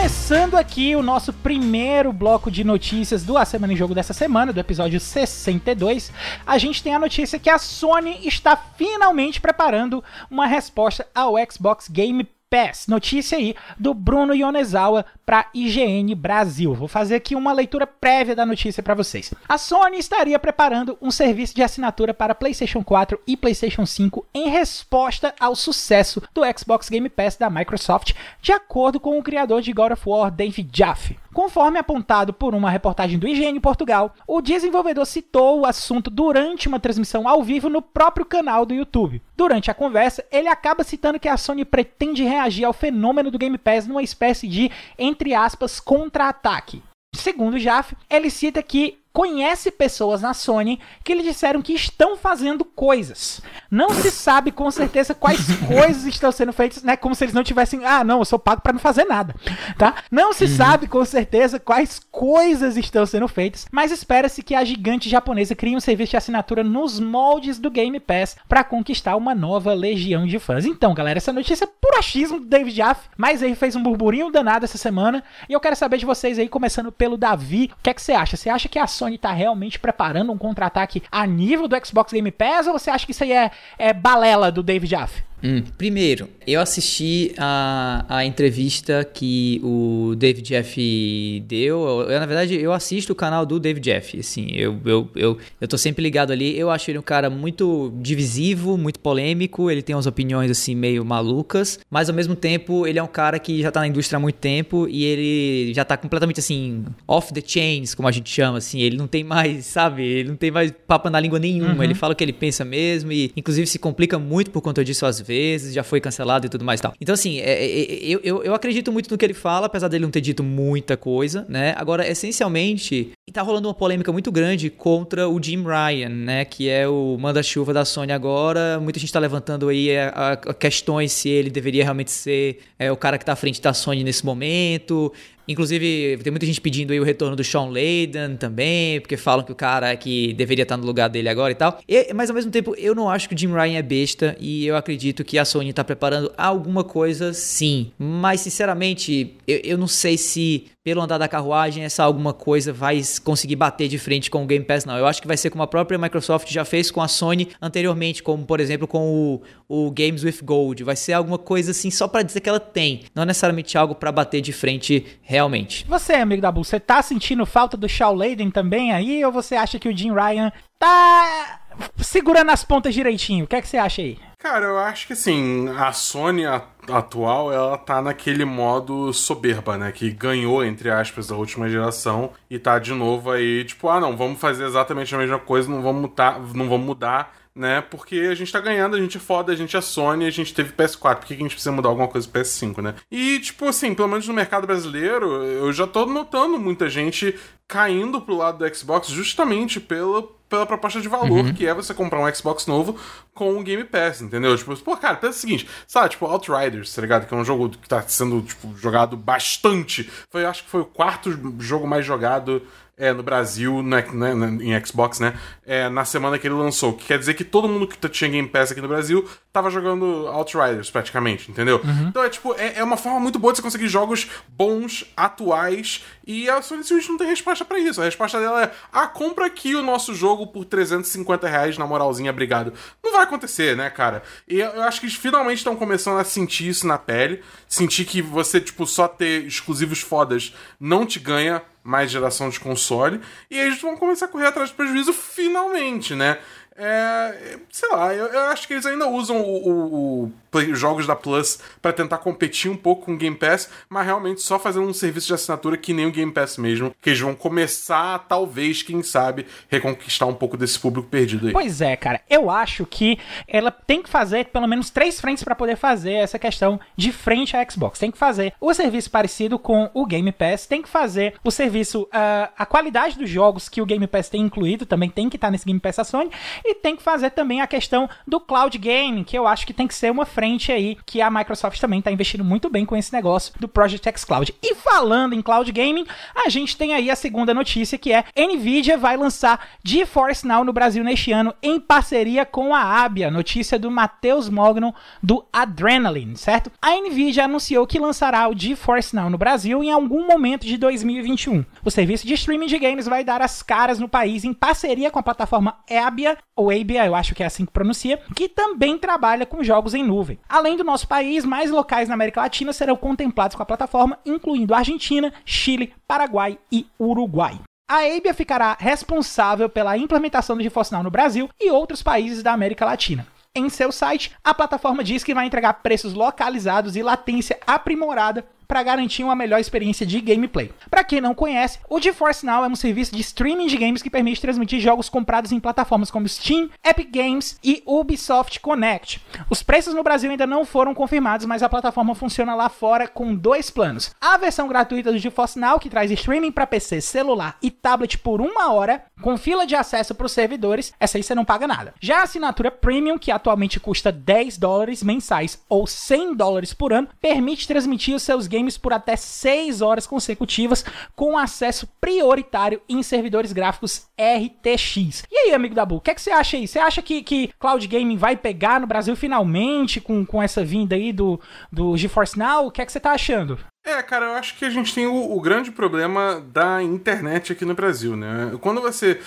Começando 0.06 0.55
aqui 0.55 0.94
o 0.94 1.03
nosso 1.03 1.32
primeiro 1.32 2.12
bloco 2.12 2.49
de 2.49 2.62
notícias 2.62 3.25
do 3.25 3.37
A 3.37 3.44
Semana 3.44 3.73
em 3.73 3.76
Jogo 3.76 3.93
dessa 3.93 4.12
semana, 4.12 4.53
do 4.53 4.61
episódio 4.61 5.00
62, 5.00 6.12
a 6.47 6.58
gente 6.58 6.81
tem 6.81 6.94
a 6.94 6.99
notícia 7.00 7.41
que 7.41 7.50
a 7.50 7.58
Sony 7.58 8.20
está 8.23 8.56
finalmente 8.56 9.41
preparando 9.41 10.05
uma 10.31 10.47
resposta 10.47 11.08
ao 11.12 11.35
Xbox 11.50 11.88
Game 11.88 12.25
Pass. 12.56 12.87
Notícia 12.87 13.37
aí 13.37 13.55
do 13.79 13.93
Bruno 13.93 14.35
Yonezawa 14.35 15.05
para 15.26 15.50
IGN 15.53 16.14
Brasil. 16.14 16.73
Vou 16.75 16.88
fazer 16.88 17.17
aqui 17.17 17.37
uma 17.37 17.53
leitura 17.53 17.87
prévia 17.87 18.35
da 18.35 18.47
notícia 18.47 18.82
para 18.82 18.94
vocês. 18.94 19.35
A 19.47 19.58
Sony 19.58 19.99
estaria 19.99 20.38
preparando 20.38 20.97
um 21.03 21.11
serviço 21.11 21.55
de 21.55 21.62
assinatura 21.62 22.14
para 22.14 22.35
PlayStation 22.35 22.82
4 22.82 23.20
e 23.26 23.37
PlayStation 23.37 23.85
5 23.85 24.26
em 24.32 24.49
resposta 24.49 25.35
ao 25.38 25.55
sucesso 25.55 26.23
do 26.32 26.41
Xbox 26.58 26.88
Game 26.88 27.11
Pass 27.11 27.37
da 27.37 27.50
Microsoft, 27.50 28.14
de 28.41 28.53
acordo 28.53 28.99
com 28.99 29.19
o 29.19 29.23
criador 29.23 29.61
de 29.61 29.75
God 29.75 29.93
of 29.93 30.08
War, 30.08 30.31
David 30.31 30.70
Jaffe. 30.73 31.19
Conforme 31.37 31.79
apontado 31.79 32.33
por 32.33 32.55
uma 32.55 32.71
reportagem 32.71 33.19
do 33.19 33.29
IGN 33.29 33.61
Portugal, 33.61 34.15
o 34.27 34.41
desenvolvedor 34.41 35.05
citou 35.05 35.61
o 35.61 35.67
assunto 35.67 36.09
durante 36.09 36.67
uma 36.67 36.81
transmissão 36.81 37.29
ao 37.29 37.43
vivo 37.43 37.69
no 37.69 37.83
próprio 37.83 38.25
canal 38.25 38.65
do 38.65 38.73
YouTube. 38.73 39.21
Durante 39.37 39.71
a 39.71 39.75
conversa, 39.75 40.25
ele 40.33 40.49
acaba 40.49 40.83
citando 40.83 41.21
que 41.21 41.29
a 41.29 41.37
Sony 41.37 41.62
pretende 41.67 42.25
reagir 42.25 42.65
ao 42.65 42.73
fenômeno 42.73 43.31
do 43.31 43.37
Game 43.37 43.59
Pass 43.59 43.87
numa 43.87 44.03
espécie 44.03 44.49
de, 44.49 44.71
entre 44.99 45.35
aspas, 45.35 45.79
contra-ataque. 45.79 46.83
Segundo 47.15 47.59
Jaff, 47.59 47.94
ele 48.09 48.31
cita 48.31 48.62
que 48.62 48.99
conhece 49.17 49.71
pessoas 49.71 50.21
na 50.21 50.35
Sony 50.35 50.79
que 51.03 51.15
lhe 51.15 51.23
disseram 51.23 51.63
que 51.63 51.73
estão 51.73 52.19
fazendo 52.19 52.67
coisas. 52.67 53.41
Não 53.71 53.89
se 53.89 54.11
sabe 54.11 54.53
com 54.53 54.71
certeza 54.71 55.15
quais 55.15 55.41
coisas 55.67 56.05
estão 56.05 56.31
sendo 56.31 56.53
feitas, 56.53 56.83
né? 56.83 56.99
Como 56.99 57.15
se 57.15 57.25
eles 57.25 57.33
não 57.33 57.43
tivessem, 57.43 57.83
ah, 57.87 58.05
não, 58.05 58.19
eu 58.19 58.27
sou 58.27 58.39
pago 58.39 58.61
para 58.61 58.75
não 58.75 58.79
fazer 58.79 59.05
nada, 59.05 59.35
tá? 59.79 59.95
Não 60.11 60.35
se 60.35 60.45
uhum. 60.45 60.51
sabe 60.51 60.87
com 60.87 61.03
certeza 61.03 61.59
quais 61.59 61.99
coisas 62.11 62.77
estão 62.77 63.07
sendo 63.07 63.27
feitas, 63.27 63.65
mas 63.73 63.91
espera-se 63.91 64.43
que 64.43 64.55
a 64.55 64.63
gigante 64.63 65.09
japonesa 65.09 65.55
crie 65.55 65.75
um 65.75 65.81
serviço 65.81 66.11
de 66.11 66.19
assinatura 66.19 66.63
nos 66.63 67.01
moldes 67.01 67.59
do 67.59 67.71
Game 67.71 67.99
Pass 67.99 68.37
para 68.47 68.65
conquistar 68.65 69.17
uma 69.17 69.35
nova 69.35 69.73
legião 69.73 70.27
de 70.27 70.39
fãs. 70.39 70.67
Então, 70.67 70.93
galera, 70.93 71.17
essa 71.17 71.33
notícia 71.33 71.65
é 71.65 71.69
puro 71.81 71.99
achismo 71.99 72.39
do 72.39 72.45
David 72.45 72.77
Jaff, 72.77 73.09
mas 73.17 73.43
aí 73.43 73.55
fez 73.55 73.75
um 73.77 73.83
burburinho 73.83 74.31
danado 74.31 74.67
essa 74.67 74.77
semana, 74.77 75.25
e 75.49 75.55
eu 75.55 75.61
quero 75.61 75.75
saber 75.75 75.97
de 75.97 76.05
vocês 76.05 76.39
aí, 76.39 76.51
começando 76.51 76.93
pelo 76.93 77.17
Davi, 77.17 77.71
o 77.73 77.83
que 77.83 77.89
é 77.89 77.95
que 77.95 78.03
você 78.03 78.13
acha? 78.13 78.37
Você 78.37 78.51
acha 78.51 78.69
que 78.69 78.79
a 78.79 78.87
Sony 78.87 79.06
Sony 79.06 79.17
tá 79.17 79.32
realmente 79.32 79.79
preparando 79.79 80.32
um 80.32 80.38
contra-ataque 80.38 81.03
a 81.11 81.26
nível 81.26 81.69
do 81.69 81.76
Xbox 81.87 82.12
Game 82.12 82.31
Pass 82.31 82.67
ou 82.67 82.73
você 82.73 82.91
acha 82.91 83.06
que 83.06 83.12
isso 83.12 83.23
aí 83.23 83.32
é, 83.32 83.50
é 83.79 83.93
balela 83.93 84.50
do 84.50 84.62
David 84.62 84.91
Jaff? 84.91 85.23
Hum, 85.46 85.62
primeiro, 85.78 86.28
eu 86.44 86.60
assisti 86.60 87.32
a, 87.38 88.04
a 88.08 88.25
entrevista 88.25 89.04
que 89.04 89.60
o 89.62 90.14
David 90.16 90.43
Jeff 90.43 91.44
deu. 91.46 91.87
Eu, 92.08 92.19
na 92.19 92.26
verdade, 92.26 92.56
eu 92.56 92.72
assisto 92.72 93.12
o 93.12 93.16
canal 93.16 93.46
do 93.46 93.60
David 93.60 93.84
Jeff. 93.84 94.19
Assim, 94.19 94.48
eu, 94.56 94.76
eu, 94.84 95.08
eu, 95.14 95.38
eu 95.60 95.69
tô 95.69 95.78
sempre 95.78 96.02
ligado 96.02 96.32
ali. 96.32 96.58
Eu 96.58 96.69
acho 96.69 96.90
ele 96.90 96.98
um 96.98 97.02
cara 97.02 97.31
muito 97.31 97.93
divisivo, 98.00 98.76
muito 98.76 98.98
polêmico. 98.98 99.70
Ele 99.70 99.82
tem 99.82 99.94
umas 99.94 100.06
opiniões, 100.06 100.50
assim, 100.50 100.75
meio 100.75 101.04
malucas. 101.04 101.78
Mas, 101.88 102.08
ao 102.08 102.14
mesmo 102.14 102.34
tempo, 102.34 102.84
ele 102.84 102.98
é 102.98 103.03
um 103.03 103.06
cara 103.06 103.38
que 103.38 103.62
já 103.62 103.70
tá 103.70 103.79
na 103.79 103.86
indústria 103.86 104.17
há 104.17 104.20
muito 104.20 104.36
tempo 104.36 104.88
e 104.88 105.05
ele 105.05 105.74
já 105.74 105.84
tá 105.84 105.96
completamente, 105.96 106.41
assim, 106.41 106.84
off 107.06 107.32
the 107.32 107.43
chains, 107.44 107.94
como 107.94 108.08
a 108.08 108.12
gente 108.12 108.29
chama, 108.29 108.58
assim. 108.58 108.81
Ele 108.81 108.96
não 108.96 109.06
tem 109.06 109.22
mais, 109.22 109.67
sabe? 109.67 110.03
Ele 110.03 110.31
não 110.31 110.36
tem 110.36 110.50
mais 110.50 110.72
papo 110.88 111.08
na 111.08 111.20
língua 111.20 111.38
nenhuma. 111.38 111.74
Uhum. 111.74 111.84
Ele 111.84 111.94
fala 111.94 112.15
o 112.15 112.17
que 112.17 112.24
ele 112.24 112.32
pensa 112.32 112.65
mesmo 112.65 113.12
e, 113.12 113.31
inclusive, 113.36 113.69
se 113.69 113.79
complica 113.79 114.19
muito 114.19 114.50
por 114.50 114.60
conta 114.60 114.84
disso 114.84 115.06
às 115.06 115.20
vezes 115.20 115.35
vezes, 115.36 115.74
já 115.74 115.84
foi 115.84 116.00
cancelado 116.00 116.46
e 116.46 116.48
tudo 116.48 116.64
mais 116.64 116.81
e 116.81 116.82
tal. 116.82 116.94
Então, 117.00 117.12
assim, 117.12 117.38
é, 117.38 117.52
é, 117.52 117.81
é, 117.81 117.98
eu, 118.02 118.20
eu, 118.22 118.43
eu 118.43 118.55
acredito 118.55 118.90
muito 118.90 119.10
no 119.10 119.19
que 119.19 119.24
ele 119.24 119.34
fala, 119.34 119.66
apesar 119.66 119.88
dele 119.88 120.05
não 120.05 120.10
ter 120.10 120.20
dito 120.20 120.43
muita 120.43 120.96
coisa, 120.96 121.44
né? 121.48 121.74
Agora, 121.76 122.06
essencialmente, 122.08 123.12
tá 123.33 123.43
rolando 123.43 123.67
uma 123.67 123.75
polêmica 123.75 124.13
muito 124.13 124.31
grande 124.31 124.71
contra 124.71 125.29
o 125.29 125.43
Jim 125.43 125.63
Ryan, 125.63 126.09
né? 126.09 126.45
Que 126.45 126.69
é 126.69 126.87
o 126.87 127.19
manda-chuva 127.19 127.73
da 127.75 127.85
Sony 127.85 128.13
agora. 128.13 128.79
Muita 128.81 129.01
gente 129.01 129.13
tá 129.13 129.19
levantando 129.19 129.69
aí 129.69 129.95
a, 129.99 130.33
a 130.33 130.55
questões 130.55 131.13
se 131.13 131.29
ele 131.29 131.51
deveria 131.51 131.83
realmente 131.83 132.11
ser 132.11 132.61
é, 132.79 132.91
o 132.91 132.97
cara 132.97 133.19
que 133.19 133.25
tá 133.25 133.33
à 133.33 133.37
frente 133.37 133.61
da 133.61 133.75
Sony 133.75 134.05
nesse 134.05 134.25
momento. 134.25 135.13
Inclusive, 135.49 136.19
tem 136.23 136.31
muita 136.31 136.47
gente 136.47 136.61
pedindo 136.61 136.93
aí 136.93 136.99
o 136.99 137.05
retorno 137.05 137.37
do 137.37 137.45
Sean 137.45 137.67
Layden 137.67 138.37
também, 138.37 139.01
porque 139.01 139.17
falam 139.17 139.45
que 139.45 139.53
o 139.53 139.55
cara 139.55 139.91
é 139.91 139.97
que 139.97 140.33
deveria 140.33 140.63
estar 140.63 140.77
no 140.77 140.85
lugar 140.85 141.09
dele 141.09 141.29
agora 141.29 141.53
e 141.53 141.55
tal. 141.55 141.81
E, 141.87 142.13
mas 142.15 142.31
ao 142.31 142.35
mesmo 142.35 142.51
tempo, 142.51 142.75
eu 142.77 142.95
não 142.95 143.09
acho 143.09 143.29
que 143.29 143.35
o 143.35 143.39
Jim 143.39 143.53
Ryan 143.53 143.79
é 143.79 143.83
besta 143.83 144.37
e 144.41 144.67
eu 144.67 144.77
acredito 144.77 145.25
que 145.25 145.39
a 145.39 145.45
Sony 145.45 145.71
está 145.71 145.85
preparando 145.85 146.33
alguma 146.39 146.83
coisa 146.83 147.33
sim. 147.33 147.93
Mas, 147.99 148.41
sinceramente, 148.41 149.35
eu, 149.47 149.61
eu 149.63 149.79
não 149.79 149.87
sei 149.87 150.17
se 150.17 150.67
pelo 150.86 151.02
andar 151.02 151.19
da 151.19 151.26
carruagem, 151.26 151.82
essa 151.82 152.05
alguma 152.05 152.32
coisa 152.32 152.72
vai 152.72 153.02
conseguir 153.24 153.56
bater 153.56 153.88
de 153.88 153.98
frente 153.98 154.31
com 154.31 154.44
o 154.44 154.46
Game 154.46 154.64
Pass, 154.64 154.84
não. 154.84 154.96
Eu 154.96 155.05
acho 155.05 155.20
que 155.20 155.26
vai 155.26 155.36
ser 155.36 155.50
como 155.50 155.64
a 155.64 155.66
própria 155.66 155.98
Microsoft 155.98 156.48
já 156.48 156.64
fez 156.64 156.93
com 156.93 157.02
a 157.02 157.08
Sony 157.08 157.48
anteriormente, 157.60 158.22
como 158.22 158.46
por 158.46 158.60
exemplo 158.60 158.86
com 158.86 159.43
o, 159.69 159.86
o 159.88 159.90
Games 159.90 160.22
with 160.22 160.38
Gold. 160.44 160.84
Vai 160.84 160.94
ser 160.94 161.14
alguma 161.14 161.38
coisa 161.38 161.72
assim 161.72 161.90
só 161.90 162.06
para 162.06 162.22
dizer 162.22 162.38
que 162.38 162.48
ela 162.48 162.60
tem, 162.60 163.02
não 163.12 163.24
necessariamente 163.24 163.76
algo 163.76 163.96
para 163.96 164.12
bater 164.12 164.40
de 164.40 164.52
frente 164.52 165.19
realmente. 165.22 165.84
Você, 165.88 166.12
amigo 166.12 166.40
da 166.40 166.52
Bull, 166.52 166.62
você 166.62 166.78
tá 166.78 167.02
sentindo 167.02 167.44
falta 167.44 167.76
do 167.76 167.88
Shaw 167.88 168.14
Layden 168.14 168.52
também 168.52 168.93
aí, 168.93 169.24
ou 169.24 169.32
você 169.32 169.56
acha 169.56 169.81
que 169.81 169.88
o 169.88 169.96
Jim 169.96 170.12
Ryan 170.12 170.52
tá 170.78 171.62
segurando 171.98 172.52
as 172.52 172.62
pontas 172.62 172.94
direitinho? 172.94 173.44
O 173.44 173.48
que 173.48 173.56
é 173.56 173.60
que 173.60 173.66
você 173.66 173.76
acha 173.76 174.02
aí? 174.02 174.19
Cara, 174.38 174.66
eu 174.66 174.78
acho 174.78 175.08
que 175.08 175.14
assim, 175.14 175.69
a 175.70 175.93
Sony 175.93 176.44
atual, 176.90 177.52
ela 177.52 177.76
tá 177.78 178.00
naquele 178.00 178.44
modo 178.44 179.12
soberba, 179.12 179.76
né? 179.76 179.93
Que 179.93 180.10
ganhou, 180.10 180.64
entre 180.64 180.90
aspas, 180.90 181.28
da 181.28 181.36
última 181.36 181.69
geração 181.69 182.31
e 182.50 182.58
tá 182.58 182.78
de 182.78 182.93
novo 182.93 183.31
aí, 183.31 183.64
tipo, 183.64 183.88
ah, 183.88 184.00
não, 184.00 184.16
vamos 184.16 184.40
fazer 184.40 184.64
exatamente 184.64 185.14
a 185.14 185.19
mesma 185.19 185.38
coisa, 185.38 185.70
não 185.70 185.82
vamos 185.82 186.02
mudar, 186.02 186.40
não 186.55 186.69
vamos 186.69 186.86
mudar 186.86 187.34
né? 187.56 187.81
Porque 187.81 188.16
a 188.31 188.34
gente 188.34 188.52
tá 188.52 188.60
ganhando, 188.60 188.96
a 188.96 189.00
gente 189.00 189.16
é 189.16 189.20
foda, 189.20 189.50
a 189.50 189.56
gente 189.56 189.74
é 189.74 189.81
Sony, 189.81 190.26
a 190.26 190.31
gente 190.31 190.52
teve 190.52 190.74
PS4, 190.74 191.16
por 191.16 191.26
que 191.26 191.32
a 191.32 191.38
gente 191.38 191.52
precisa 191.52 191.72
mudar 191.72 191.88
alguma 191.88 192.06
coisa 192.06 192.28
pro 192.28 192.43
PS5, 192.43 192.82
né? 192.82 192.94
E, 193.10 193.40
tipo 193.40 193.64
assim, 193.64 193.94
pelo 193.94 194.08
menos 194.08 194.28
no 194.28 194.34
mercado 194.34 194.66
brasileiro, 194.66 195.43
eu 195.43 195.72
já 195.72 195.86
tô 195.86 196.05
notando 196.05 196.58
muita 196.58 196.90
gente 196.90 197.34
caindo 197.66 198.20
pro 198.20 198.36
lado 198.36 198.58
do 198.58 198.74
Xbox 198.76 199.08
justamente 199.08 199.81
pelo, 199.81 200.22
pela 200.50 200.66
proposta 200.66 201.00
de 201.00 201.08
valor, 201.08 201.46
uhum. 201.46 201.55
que 201.55 201.66
é 201.66 201.72
você 201.72 201.94
comprar 201.94 202.20
um 202.20 202.32
Xbox 202.32 202.66
novo 202.66 202.98
com 203.34 203.58
o 203.58 203.62
Game 203.62 203.84
Pass, 203.84 204.20
entendeu? 204.20 204.55
Tipo, 204.56 204.76
pô, 204.76 204.94
cara, 204.94 205.16
pensa 205.16 205.38
o 205.38 205.40
seguinte, 205.40 205.66
sabe, 205.86 206.10
tipo, 206.10 206.26
Outriders, 206.26 206.76
tá 206.85 207.03
ligado? 207.03 207.27
Que 207.27 207.35
é 207.35 207.37
um 207.37 207.45
jogo 207.45 207.71
que 207.71 207.89
tá 207.89 208.03
sendo, 208.03 208.43
tipo, 208.43 208.77
jogado 208.77 209.17
bastante. 209.17 210.11
Foi, 210.31 210.45
acho 210.45 210.65
que 210.65 210.71
foi 210.71 210.81
o 210.81 210.87
quarto 210.87 211.31
jogo 211.61 211.87
mais 211.87 212.05
jogado 212.05 212.63
é, 212.98 213.12
no 213.12 213.22
Brasil, 213.22 213.82
né, 213.82 214.06
né, 214.10 214.32
em 214.62 214.84
Xbox, 214.84 215.20
né? 215.20 215.38
É, 215.67 215.88
na 215.91 216.05
semana 216.06 216.38
que 216.38 216.46
ele 216.46 216.55
lançou. 216.55 216.94
Que 216.94 217.05
quer 217.05 217.19
dizer 217.19 217.34
que 217.34 217.44
todo 217.44 217.69
mundo 217.69 217.86
que 217.86 218.08
tinha 218.08 218.31
Game 218.31 218.48
Pass 218.48 218.72
aqui 218.72 218.81
no 218.81 218.88
Brasil 218.88 219.29
tava 219.53 219.69
jogando 219.69 220.26
Outriders, 220.29 220.91
praticamente, 220.91 221.50
entendeu? 221.50 221.81
Uhum. 221.84 222.08
Então 222.08 222.24
é 222.24 222.31
tipo, 222.31 222.55
é, 222.55 222.79
é, 222.79 222.84
uma 222.84 222.96
forma 222.96 223.20
muito 223.20 223.38
boa 223.38 223.53
de 223.53 223.58
você 223.58 223.62
conseguir 223.62 223.88
jogos 223.88 224.29
bons, 224.48 225.05
atuais, 225.15 226.05
e 226.26 226.48
a 226.48 226.62
Sony 226.62 226.84
Switch 226.84 227.08
não 227.08 227.19
tem 227.19 227.29
resposta 227.29 227.65
para 227.67 227.79
isso. 227.79 228.00
A 228.00 228.05
resposta 228.05 228.41
dela 228.41 228.65
é: 228.65 228.72
ah, 228.91 229.06
compra 229.06 229.44
aqui 229.44 229.74
o 229.74 229.82
nosso 229.82 230.15
jogo 230.15 230.46
por 230.46 230.65
350 230.65 231.46
reais 231.46 231.76
na 231.76 231.86
moralzinha, 231.86 232.31
obrigado. 232.31 232.72
Não 233.05 233.12
vai 233.12 233.24
acontecer, 233.24 233.76
né, 233.76 233.91
cara? 233.91 234.22
E 234.48 234.60
eu 234.60 234.82
acho 234.82 235.00
que 235.00 235.06
eles 235.06 235.17
finalmente 235.17 235.58
estão 235.58 235.76
começando 235.76 236.19
a 236.19 236.24
sentir 236.24 236.69
isso 236.69 236.86
na 236.86 236.96
pele. 236.96 237.43
Sentir 237.69 238.06
que 238.06 238.22
você, 238.22 238.58
tipo, 238.58 238.86
só 238.86 239.06
ter 239.06 239.44
exclusivos 239.46 240.00
fodas 240.00 240.55
não 240.81 241.05
te 241.05 241.19
ganha 241.19 241.62
mais 241.86 242.10
geração 242.10 242.48
de 242.50 242.58
console. 242.58 243.20
E 243.50 243.58
eles 243.58 243.81
vão 243.81 243.96
começar 243.96 244.26
a 244.26 244.28
correr 244.28 244.46
atrás 244.46 244.70
do 244.70 244.76
prejuízo 244.76 245.12
finalmente, 245.12 246.14
né? 246.14 246.38
É, 246.79 247.59
sei 247.71 247.89
lá, 247.89 248.15
eu, 248.15 248.27
eu, 248.27 248.41
acho 248.47 248.67
que 248.67 248.75
eles 248.75 248.85
ainda 248.85 249.09
usam 249.09 249.41
o, 249.41 249.69
o, 249.69 250.33
o 250.53 250.75
jogos 250.75 251.06
da 251.06 251.17
Plus 251.17 251.59
para 251.81 251.93
tentar 251.93 252.19
competir 252.19 252.71
um 252.71 252.77
pouco 252.77 253.06
com 253.06 253.15
o 253.15 253.17
Game 253.17 253.37
Pass, 253.37 253.71
mas 253.89 254.05
realmente 254.05 254.43
só 254.43 254.59
fazendo 254.59 254.87
um 254.87 254.93
serviço 254.93 255.29
de 255.29 255.35
assinatura 255.35 255.77
que 255.77 255.93
nem 255.93 256.06
o 256.06 256.13
Game 256.13 256.33
Pass 256.33 256.59
mesmo, 256.59 256.95
que 257.01 257.11
eles 257.11 257.21
vão 257.21 257.35
começar, 257.35 258.19
talvez, 258.29 258.83
quem 258.83 259.03
sabe, 259.03 259.47
reconquistar 259.71 260.27
um 260.27 260.35
pouco 260.35 260.56
desse 260.56 260.79
público 260.79 261.09
perdido 261.09 261.47
aí. 261.47 261.53
Pois 261.53 261.81
é, 261.81 261.97
cara, 261.97 262.21
eu 262.29 262.51
acho 262.51 262.85
que 262.85 263.19
ela 263.49 263.71
tem 263.71 264.03
que 264.03 264.09
fazer 264.09 264.47
pelo 264.47 264.67
menos 264.67 264.91
três 264.91 265.21
frentes 265.21 265.45
para 265.45 265.55
poder 265.55 265.77
fazer 265.77 266.13
essa 266.13 266.39
questão 266.39 266.79
de 266.97 267.13
frente 267.13 267.56
à 267.56 267.69
Xbox. 267.69 267.99
Tem 267.99 268.11
que 268.11 268.19
fazer 268.19 268.53
o 268.61 268.73
serviço 268.75 269.11
parecido 269.11 269.59
com 269.59 269.91
o 269.95 270.06
Game 270.06 270.31
Pass, 270.33 270.67
tem 270.67 270.83
que 270.83 270.89
fazer 270.89 271.35
o 271.43 271.51
serviço, 271.51 272.03
uh, 272.03 272.53
a 272.56 272.67
qualidade 272.67 273.19
dos 273.19 273.31
jogos 273.31 273.69
que 273.69 273.81
o 273.81 273.87
Game 273.87 274.06
Pass 274.06 274.29
tem 274.29 274.43
incluído 274.43 274.85
também 274.85 275.09
tem 275.09 275.29
que 275.29 275.37
estar 275.37 275.49
tá 275.49 275.51
nesse 275.51 275.65
Game 275.65 275.81
Pass 275.81 275.97
da 275.97 276.05
Sony, 276.05 276.31
e 276.67 276.75
tem 276.75 276.96
que 276.96 277.03
fazer 277.03 277.31
também 277.31 277.61
a 277.61 277.67
questão 277.67 278.08
do 278.27 278.41
cloud 278.41 278.77
gaming, 278.79 279.25
que 279.25 279.37
eu 279.37 279.46
acho 279.46 279.67
que 279.67 279.73
tem 279.73 279.87
que 279.87 279.94
ser 279.94 280.11
uma 280.11 280.27
frente 280.27 280.73
aí 280.73 280.96
que 281.06 281.20
a 281.20 281.31
Microsoft 281.31 281.81
também 281.81 282.01
está 282.01 282.11
investindo 282.11 282.44
muito 282.44 282.69
bem 282.69 282.85
com 282.85 282.96
esse 282.96 283.13
negócio 283.13 283.53
do 283.58 283.69
Project 283.69 284.08
X 284.08 284.25
Cloud. 284.25 284.55
E 284.63 284.75
falando 284.75 285.35
em 285.35 285.43
cloud 285.43 285.70
gaming, 285.70 286.06
a 286.35 286.49
gente 286.49 286.77
tem 286.77 286.94
aí 286.94 287.11
a 287.11 287.17
segunda 287.17 287.55
notícia 287.55 287.99
que 287.99 288.13
é 288.13 288.25
Nvidia 288.37 288.96
vai 288.96 289.17
lançar 289.17 289.69
GeForce 289.85 290.46
Now 290.46 290.65
no 290.65 290.73
Brasil 290.73 291.03
neste 291.05 291.32
ano 291.32 291.55
em 291.63 291.79
parceria 291.79 292.44
com 292.44 292.75
a 292.75 292.81
Abia, 292.81 293.31
notícia 293.31 293.79
do 293.79 293.91
Matheus 293.91 294.49
Mogno 294.49 294.94
do 295.23 295.44
Adrenaline, 295.53 296.37
certo? 296.37 296.70
A 296.81 296.96
Nvidia 297.01 297.44
anunciou 297.44 297.87
que 297.87 297.99
lançará 297.99 298.49
o 298.49 298.56
GeForce 298.56 299.15
Now 299.15 299.31
no 299.31 299.39
Brasil 299.39 299.82
em 299.82 299.91
algum 299.91 300.27
momento 300.27 300.67
de 300.67 300.77
2021. 300.77 301.65
O 301.85 301.91
serviço 301.91 302.27
de 302.27 302.35
streaming 302.35 302.67
de 302.67 302.79
games 302.79 303.06
vai 303.06 303.23
dar 303.23 303.41
as 303.43 303.63
caras 303.63 303.99
no 303.99 304.08
país 304.08 304.44
em 304.44 304.53
parceria 304.53 305.11
com 305.11 305.19
a 305.19 305.23
plataforma 305.23 305.79
Abia, 305.91 306.39
ou 306.56 306.70
Abia, 306.70 307.05
eu 307.05 307.15
acho 307.15 307.34
que 307.34 307.43
é 307.43 307.46
assim 307.46 307.67
que 307.67 307.72
pronuncia, 307.72 308.19
que 308.34 308.48
também 308.48 308.96
trabalha 308.98 309.44
com 309.44 309.63
jogos 309.63 309.93
em 309.93 310.03
nuvem. 310.03 310.39
Além 310.48 310.77
do 310.77 310.82
nosso 310.82 311.06
país, 311.06 311.44
mais 311.44 311.70
locais 311.70 312.08
na 312.08 312.15
América 312.15 312.41
Latina 312.41 312.72
serão 312.72 312.96
contemplados 312.96 313.55
com 313.55 313.63
a 313.63 313.67
plataforma, 313.67 314.19
incluindo 314.25 314.75
Argentina, 314.75 315.32
Chile, 315.44 315.93
Paraguai 316.08 316.58
e 316.72 316.86
Uruguai. 316.98 317.60
A 317.89 317.98
Abia 317.98 318.34
ficará 318.34 318.77
responsável 318.81 319.69
pela 319.69 319.96
implementação 319.96 320.56
do 320.56 320.63
GeForce 320.63 320.93
Now 320.93 321.03
no 321.03 321.10
Brasil 321.10 321.48
e 321.60 321.70
outros 321.70 322.03
países 322.03 322.43
da 322.43 322.53
América 322.53 322.86
Latina. 322.86 323.27
Em 323.55 323.69
seu 323.69 323.93
site, 323.93 324.32
a 324.43 324.53
plataforma 324.53 325.05
diz 325.05 325.22
que 325.22 325.32
vai 325.32 325.46
entregar 325.46 325.72
preços 325.75 326.13
localizados 326.13 326.96
e 326.96 327.03
latência 327.03 327.58
aprimorada 327.67 328.44
para 328.67 328.82
garantir 328.82 329.25
uma 329.25 329.35
melhor 329.35 329.61
experiência 329.61 330.06
de 330.06 330.20
gameplay. 330.20 330.73
Para 330.91 331.05
quem 331.05 331.20
não 331.20 331.35
conhece, 331.35 331.79
o 331.89 332.01
GeForce 332.01 332.44
Now 332.44 332.65
é 332.65 332.69
um 332.69 332.77
serviço 332.77 333.15
de 333.15 333.20
streaming 333.20 333.67
de 333.67 333.77
games 333.77 334.03
que 334.03 334.11
permite 334.11 334.41
transmitir 334.41 334.81
jogos 334.81 335.08
comprados 335.08 335.53
em 335.53 335.61
plataformas 335.61 336.11
como 336.11 336.29
Steam, 336.29 336.70
Epic 336.85 337.11
Games 337.11 337.58
e 337.63 337.82
Ubisoft 337.87 338.61
Connect. 338.61 339.23
Os 339.49 339.63
preços 339.63 339.94
no 339.94 340.03
Brasil 340.03 340.31
ainda 340.31 340.46
não 340.46 340.65
foram 340.65 340.94
confirmados, 340.94 341.46
mas 341.46 341.63
a 341.63 341.69
plataforma 341.69 342.15
funciona 342.15 342.55
lá 342.55 342.69
fora 342.69 343.06
com 343.06 343.35
dois 343.35 343.70
planos. 343.70 344.15
A 344.20 344.37
versão 344.37 344.69
gratuita 344.69 345.13
do 345.13 345.19
GeForce 345.19 345.58
Now, 345.58 345.79
que 345.79 345.91
traz 345.91 346.11
streaming 346.11 346.53
para 346.53 346.67
PC, 346.67 347.01
celular 347.01 347.56
e 347.63 347.70
tablet 347.70 348.19
por 348.19 348.41
uma 348.41 348.73
hora, 348.73 349.05
com 349.23 349.37
fila 349.37 349.67
de 349.67 349.75
acesso 349.75 350.15
para 350.15 350.27
os 350.27 350.32
servidores, 350.32 350.93
essa 350.99 351.19
aí 351.19 351.23
você 351.23 351.35
não 351.35 351.44
paga 351.44 351.67
nada. 351.67 351.94
Já 352.01 352.20
a 352.20 352.23
assinatura 352.23 352.70
Premium, 352.70 353.19
que 353.19 353.31
atualmente 353.31 353.81
custa 353.81 354.11
10 354.11 354.58
dólares 354.58 355.03
mensais 355.03 355.63
ou 355.69 355.87
100 355.87 356.35
dólares 356.35 356.73
por 356.73 356.93
ano, 356.93 357.08
permite 357.20 357.67
transmitir 357.67 358.15
os 358.15 358.23
seus 358.23 358.46
games 358.46 358.56
games 358.56 358.79
por 358.79 358.93
até 358.93 359.17
6 359.17 359.82
horas 359.82 360.06
consecutivas 360.06 360.84
com 361.15 361.36
acesso 361.36 361.89
prioritário 362.01 362.81
em 362.89 363.03
servidores 363.03 363.53
gráficos 363.53 364.06
RTX. 364.19 365.25
E 365.31 365.36
aí, 365.36 365.55
amigo 365.55 365.75
da 365.75 365.84
Bu, 365.84 365.96
o 365.96 366.01
que, 366.01 366.10
é 366.10 366.15
que 366.15 366.22
você 366.22 366.31
acha 366.31 366.56
aí? 366.56 366.67
Você 366.67 366.79
acha 366.79 367.03
que, 367.03 367.22
que 367.22 367.51
Cloud 367.58 367.86
Gaming 367.86 368.17
vai 368.17 368.36
pegar 368.36 368.81
no 368.81 368.86
Brasil 368.86 369.15
finalmente 369.15 370.01
com, 370.01 370.25
com 370.25 370.43
essa 370.43 370.65
vinda 370.65 370.94
aí 370.94 371.13
do, 371.13 371.41
do 371.70 371.96
GeForce 371.96 372.39
Now? 372.39 372.67
O 372.67 372.70
que 372.70 372.81
é 372.81 372.86
que 372.86 372.93
você 372.93 373.01
tá 373.01 373.13
achando? 373.13 373.58
É, 373.84 374.03
cara, 374.03 374.27
eu 374.27 374.32
acho 374.32 374.56
que 374.56 374.65
a 374.65 374.70
gente 374.70 374.93
tem 374.93 375.06
o, 375.06 375.36
o 375.36 375.41
grande 375.41 375.70
problema 375.70 376.41
da 376.53 376.82
internet 376.82 377.53
aqui 377.53 377.65
no 377.65 377.75
Brasil, 377.75 378.17
né? 378.17 378.56
Quando 378.60 378.81
você 378.81 379.20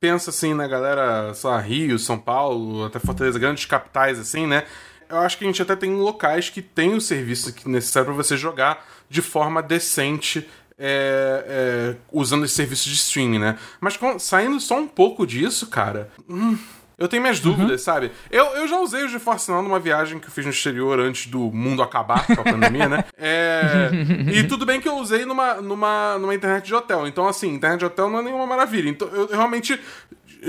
pensa 0.00 0.30
assim 0.30 0.54
na 0.54 0.68
galera, 0.68 1.32
sei 1.34 1.50
lá, 1.50 1.58
Rio, 1.58 1.98
São 1.98 2.18
Paulo, 2.18 2.84
até 2.84 2.98
Fortaleza, 2.98 3.38
grandes 3.38 3.64
capitais 3.64 4.18
assim, 4.18 4.46
né? 4.46 4.64
Eu 5.08 5.18
acho 5.18 5.38
que 5.38 5.44
a 5.44 5.46
gente 5.46 5.62
até 5.62 5.76
tem 5.76 5.94
locais 5.94 6.50
que 6.50 6.62
tem 6.62 6.94
o 6.94 7.00
serviço 7.00 7.54
necessário 7.66 8.06
para 8.06 8.14
você 8.14 8.36
jogar 8.36 8.86
de 9.08 9.22
forma 9.22 9.62
decente 9.62 10.48
é, 10.78 11.44
é, 11.46 11.96
usando 12.12 12.44
esse 12.44 12.54
serviço 12.54 12.88
de 12.88 12.94
streaming, 12.94 13.38
né? 13.38 13.58
Mas 13.80 13.98
saindo 14.18 14.58
só 14.60 14.78
um 14.78 14.88
pouco 14.88 15.26
disso, 15.26 15.68
cara. 15.68 16.10
Hum, 16.28 16.58
eu 16.96 17.08
tenho 17.08 17.22
minhas 17.22 17.40
dúvidas, 17.40 17.80
uhum. 17.80 17.84
sabe? 17.84 18.12
Eu, 18.30 18.44
eu 18.56 18.68
já 18.68 18.78
usei 18.78 19.04
o 19.04 19.08
GeForce 19.08 19.50
Now 19.50 19.62
numa 19.62 19.80
viagem 19.80 20.20
que 20.20 20.26
eu 20.26 20.30
fiz 20.30 20.44
no 20.44 20.50
exterior 20.52 21.00
antes 21.00 21.26
do 21.26 21.50
mundo 21.50 21.82
acabar 21.82 22.24
com 22.24 22.40
a 22.40 22.44
pandemia, 22.44 22.88
né? 22.88 23.04
É, 23.16 23.90
e 24.32 24.44
tudo 24.44 24.66
bem 24.66 24.80
que 24.80 24.88
eu 24.88 24.96
usei 24.96 25.24
numa, 25.24 25.54
numa, 25.54 26.18
numa 26.18 26.34
internet 26.34 26.66
de 26.66 26.74
hotel. 26.74 27.06
Então, 27.06 27.26
assim, 27.26 27.48
internet 27.48 27.80
de 27.80 27.86
hotel 27.86 28.10
não 28.10 28.18
é 28.18 28.22
nenhuma 28.22 28.46
maravilha. 28.46 28.88
Então, 28.88 29.08
eu, 29.08 29.28
eu 29.28 29.36
realmente 29.36 29.80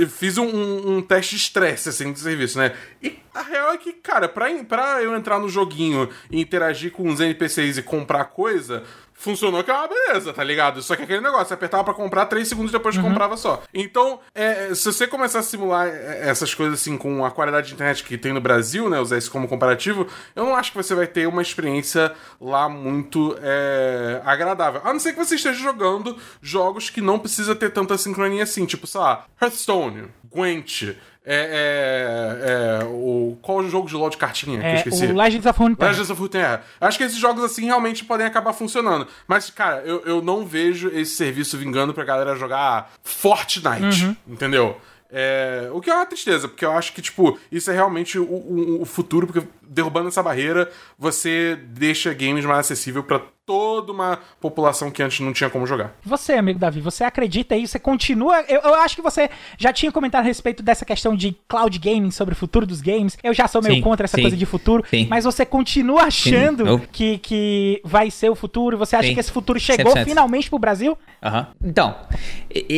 fiz 0.07 0.37
um, 0.37 0.45
um, 0.45 0.97
um, 0.97 1.01
teste 1.01 1.35
de 1.35 1.41
estresse, 1.41 1.89
assim, 1.89 2.11
do 2.11 2.19
serviço, 2.19 2.57
né? 2.57 2.73
E 3.01 3.17
a 3.33 3.41
real 3.41 3.73
é 3.73 3.77
que, 3.77 3.93
cara, 3.93 4.27
pra, 4.27 4.47
pra 4.63 5.03
eu 5.03 5.15
entrar 5.15 5.39
no 5.39 5.49
joguinho 5.49 6.09
e 6.29 6.41
interagir 6.41 6.91
com 6.91 7.07
os 7.09 7.19
NPCs 7.19 7.77
e 7.77 7.81
comprar 7.81 8.25
coisa, 8.25 8.83
funcionou 9.25 9.63
que 9.63 9.71
é 9.71 9.73
uma 9.73 9.87
beleza, 9.87 10.31
tá 10.31 10.43
ligado? 10.43 10.81
Só 10.81 10.95
que 10.95 11.03
aquele 11.03 11.19
negócio, 11.19 11.47
você 11.47 11.55
apertava 11.55 11.83
pra 11.83 11.93
comprar, 11.93 12.27
três 12.27 12.47
segundos 12.47 12.71
depois 12.71 12.95
uhum. 12.95 13.03
comprava 13.03 13.35
só. 13.35 13.63
Então, 13.73 14.19
é, 14.33 14.73
se 14.73 14.85
você 14.85 15.07
começar 15.07 15.39
a 15.39 15.43
simular 15.43 15.87
é, 15.87 16.29
essas 16.29 16.53
coisas 16.53 16.79
assim 16.79 16.97
com 16.97 17.25
a 17.25 17.31
qualidade 17.31 17.67
de 17.67 17.73
internet 17.73 18.03
que 18.03 18.17
tem 18.17 18.31
no 18.31 18.39
Brasil, 18.39 18.89
né? 18.89 18.99
Usar 18.99 19.17
isso 19.17 19.31
como 19.31 19.47
comparativo, 19.47 20.07
eu 20.35 20.45
não 20.45 20.55
acho 20.55 20.71
que 20.71 20.77
você 20.77 20.93
vai 20.93 21.07
ter 21.07 21.27
uma 21.27 21.41
experiência 21.41 22.13
lá 22.39 22.69
muito 22.69 23.35
é, 23.41 24.21
agradável. 24.23 24.81
A 24.83 24.93
não 24.93 24.99
ser 24.99 25.13
que 25.13 25.19
você 25.19 25.35
esteja 25.35 25.59
jogando 25.59 26.15
jogos 26.41 26.89
que 26.89 27.01
não 27.01 27.17
precisa 27.17 27.55
ter 27.55 27.71
tanta 27.71 27.97
sincronia 27.97 28.43
assim, 28.43 28.65
tipo, 28.65 28.85
sei 28.85 29.01
lá, 29.01 29.25
Hearthstone, 29.41 30.09
Gwent, 30.31 30.95
é, 31.25 32.79
é, 32.79 32.81
é, 32.81 32.85
o, 32.85 33.37
qual 33.41 33.61
é 33.61 33.63
o 33.63 33.69
jogo 33.69 33.87
de 33.87 33.95
LoL 33.95 34.09
de 34.09 34.17
cartinha 34.17 34.59
que 34.59 34.65
eu 34.65 34.69
É, 34.69 34.75
esqueci? 34.75 35.05
o 35.07 35.15
Legends 35.17 35.45
of 35.45 35.59
Runeterra. 35.59 35.89
Legends 35.91 36.09
of 36.11 36.19
Runeterra. 36.19 36.63
Acho 36.79 36.97
que 36.97 37.03
esses 37.03 37.17
jogos 37.17 37.43
assim 37.43 37.65
realmente 37.65 38.05
podem 38.05 38.25
acabar 38.27 38.53
funcionando. 38.53 39.07
Mas, 39.27 39.49
cara, 39.49 39.81
eu, 39.85 40.01
eu 40.05 40.21
não 40.21 40.45
vejo 40.45 40.89
esse 40.89 41.15
serviço 41.15 41.57
vingando 41.57 41.93
pra 41.93 42.03
galera 42.03 42.35
jogar 42.35 42.91
Fortnite, 43.03 44.05
Uhum. 44.05 44.15
entendeu? 44.27 44.77
É, 45.11 45.69
o 45.71 45.79
que 45.79 45.89
é 45.89 45.93
uma 45.93 46.05
tristeza, 46.05 46.47
porque 46.47 46.65
eu 46.65 46.71
acho 46.71 46.91
que, 46.91 47.01
tipo, 47.01 47.39
isso 47.51 47.71
é 47.71 47.73
realmente 47.73 48.19
o, 48.19 48.23
o- 48.23 48.81
o 48.81 48.85
futuro, 48.85 49.25
porque 49.27 49.47
derrubando 49.61 50.07
essa 50.09 50.21
barreira, 50.21 50.69
você 50.97 51.57
deixa 51.69 52.13
games 52.13 52.43
mais 52.43 52.59
acessível 52.59 53.03
pra 53.03 53.21
toda 53.49 53.91
uma 53.91 54.19
população 54.41 54.89
que 54.89 55.03
antes 55.03 55.19
não 55.19 55.31
tinha 55.31 55.49
como 55.49 55.67
jogar. 55.67 55.93
Você, 56.03 56.33
amigo 56.33 56.57
Davi, 56.57 56.81
você 56.81 57.03
acredita 57.03 57.53
aí? 57.53 57.67
Você 57.67 57.77
continua. 57.77 58.41
Eu, 58.47 58.59
eu 58.61 58.73
acho 58.75 58.95
que 58.95 59.01
você 59.01 59.29
já 59.57 59.71
tinha 59.71 59.91
comentado 59.91 60.23
a 60.23 60.25
respeito 60.25 60.63
dessa 60.63 60.83
questão 60.83 61.15
de 61.15 61.35
cloud 61.47 61.77
gaming, 61.77 62.09
sobre 62.11 62.33
o 62.33 62.37
futuro 62.37 62.65
dos 62.65 62.81
games. 62.81 63.15
Eu 63.23 63.33
já 63.33 63.47
sou 63.47 63.61
meio 63.61 63.75
Sim, 63.75 63.81
contra 63.81 64.05
essa 64.05 64.15
sim, 64.17 64.21
coisa 64.21 64.35
de 64.35 64.45
futuro. 64.45 64.83
sim. 64.89 65.05
Mas 65.09 65.25
você 65.25 65.45
continua 65.45 66.03
achando 66.03 66.65
eu- 66.67 66.79
que, 66.91 67.17
que 67.19 67.81
vai 67.83 68.09
ser 68.09 68.29
o 68.29 68.35
futuro? 68.35 68.77
Você 68.79 68.95
acha 68.95 69.07
Sim, 69.09 69.13
que 69.13 69.19
esse 69.19 69.31
futuro 69.31 69.59
chegou 69.59 69.93
100%. 69.93 70.03
finalmente 70.05 70.49
pro 70.49 70.57
Brasil? 70.57 70.97
Aham. 71.21 71.47
Então, 71.63 71.95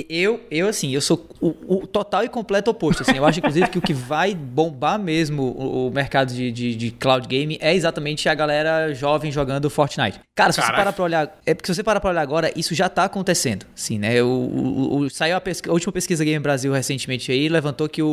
eu, 0.10 0.42
eu 0.52 0.68
assim, 0.68 0.94
eu 0.94 1.02
sou 1.02 1.28
o, 1.40 1.82
o 1.84 1.88
total 1.88 2.24
e 2.24 2.30
completo 2.30 2.70
oposto. 2.72 3.04
Assim, 3.04 3.16
eu 3.18 3.26
acho, 3.26 3.40
inclusive, 3.40 3.68
que 3.70 3.78
o 3.78 3.82
que 3.82 3.94
vai 3.94 4.34
bombar 4.36 5.00
mesmo 5.00 5.44
o, 5.44 5.88
o 5.88 5.92
mercado 5.92 6.34
de, 6.34 6.52
de, 6.52 6.76
de 6.76 6.92
cloud 6.92 7.28
game 7.28 7.58
é 7.62 7.74
exatamente 7.74 8.28
a 8.28 8.34
galera 8.34 8.94
jovem 8.94 9.32
jogando 9.32 9.70
Fortnite. 9.70 10.20
Cara, 10.36 10.52
se 10.62 10.68
você 10.68 10.74
parar 10.78 10.94
pra 10.94 11.04
olhar. 11.04 11.40
É 11.46 11.54
porque 11.54 11.68
se 11.68 11.76
você 11.76 11.84
parar 11.84 12.00
pra 12.00 12.10
olhar 12.10 12.22
agora, 12.22 12.52
isso 12.56 12.74
já 12.76 12.88
tá 12.90 13.04
acontecendo. 13.06 13.66
Sim, 13.76 14.00
né? 14.00 14.22
O, 14.22 14.28
o- 14.28 14.98
o- 15.00 15.10
saiu 15.10 15.36
a, 15.36 15.42
pesqui- 15.42 15.70
a 15.70 15.74
última 15.74 15.92
pesquisa 15.94 16.24
Game 16.26 16.40
Brasil 16.42 16.72
recentemente 16.74 17.32
aí, 17.32 17.48
levantou 17.50 17.88
que 17.90 18.02
o, 18.02 18.08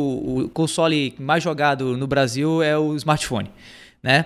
o 0.45 0.49
console 0.49 1.13
mais 1.19 1.43
jogado 1.43 1.97
no 1.97 2.07
Brasil 2.07 2.61
é 2.63 2.77
o 2.77 2.95
smartphone, 2.95 3.51
né? 4.01 4.25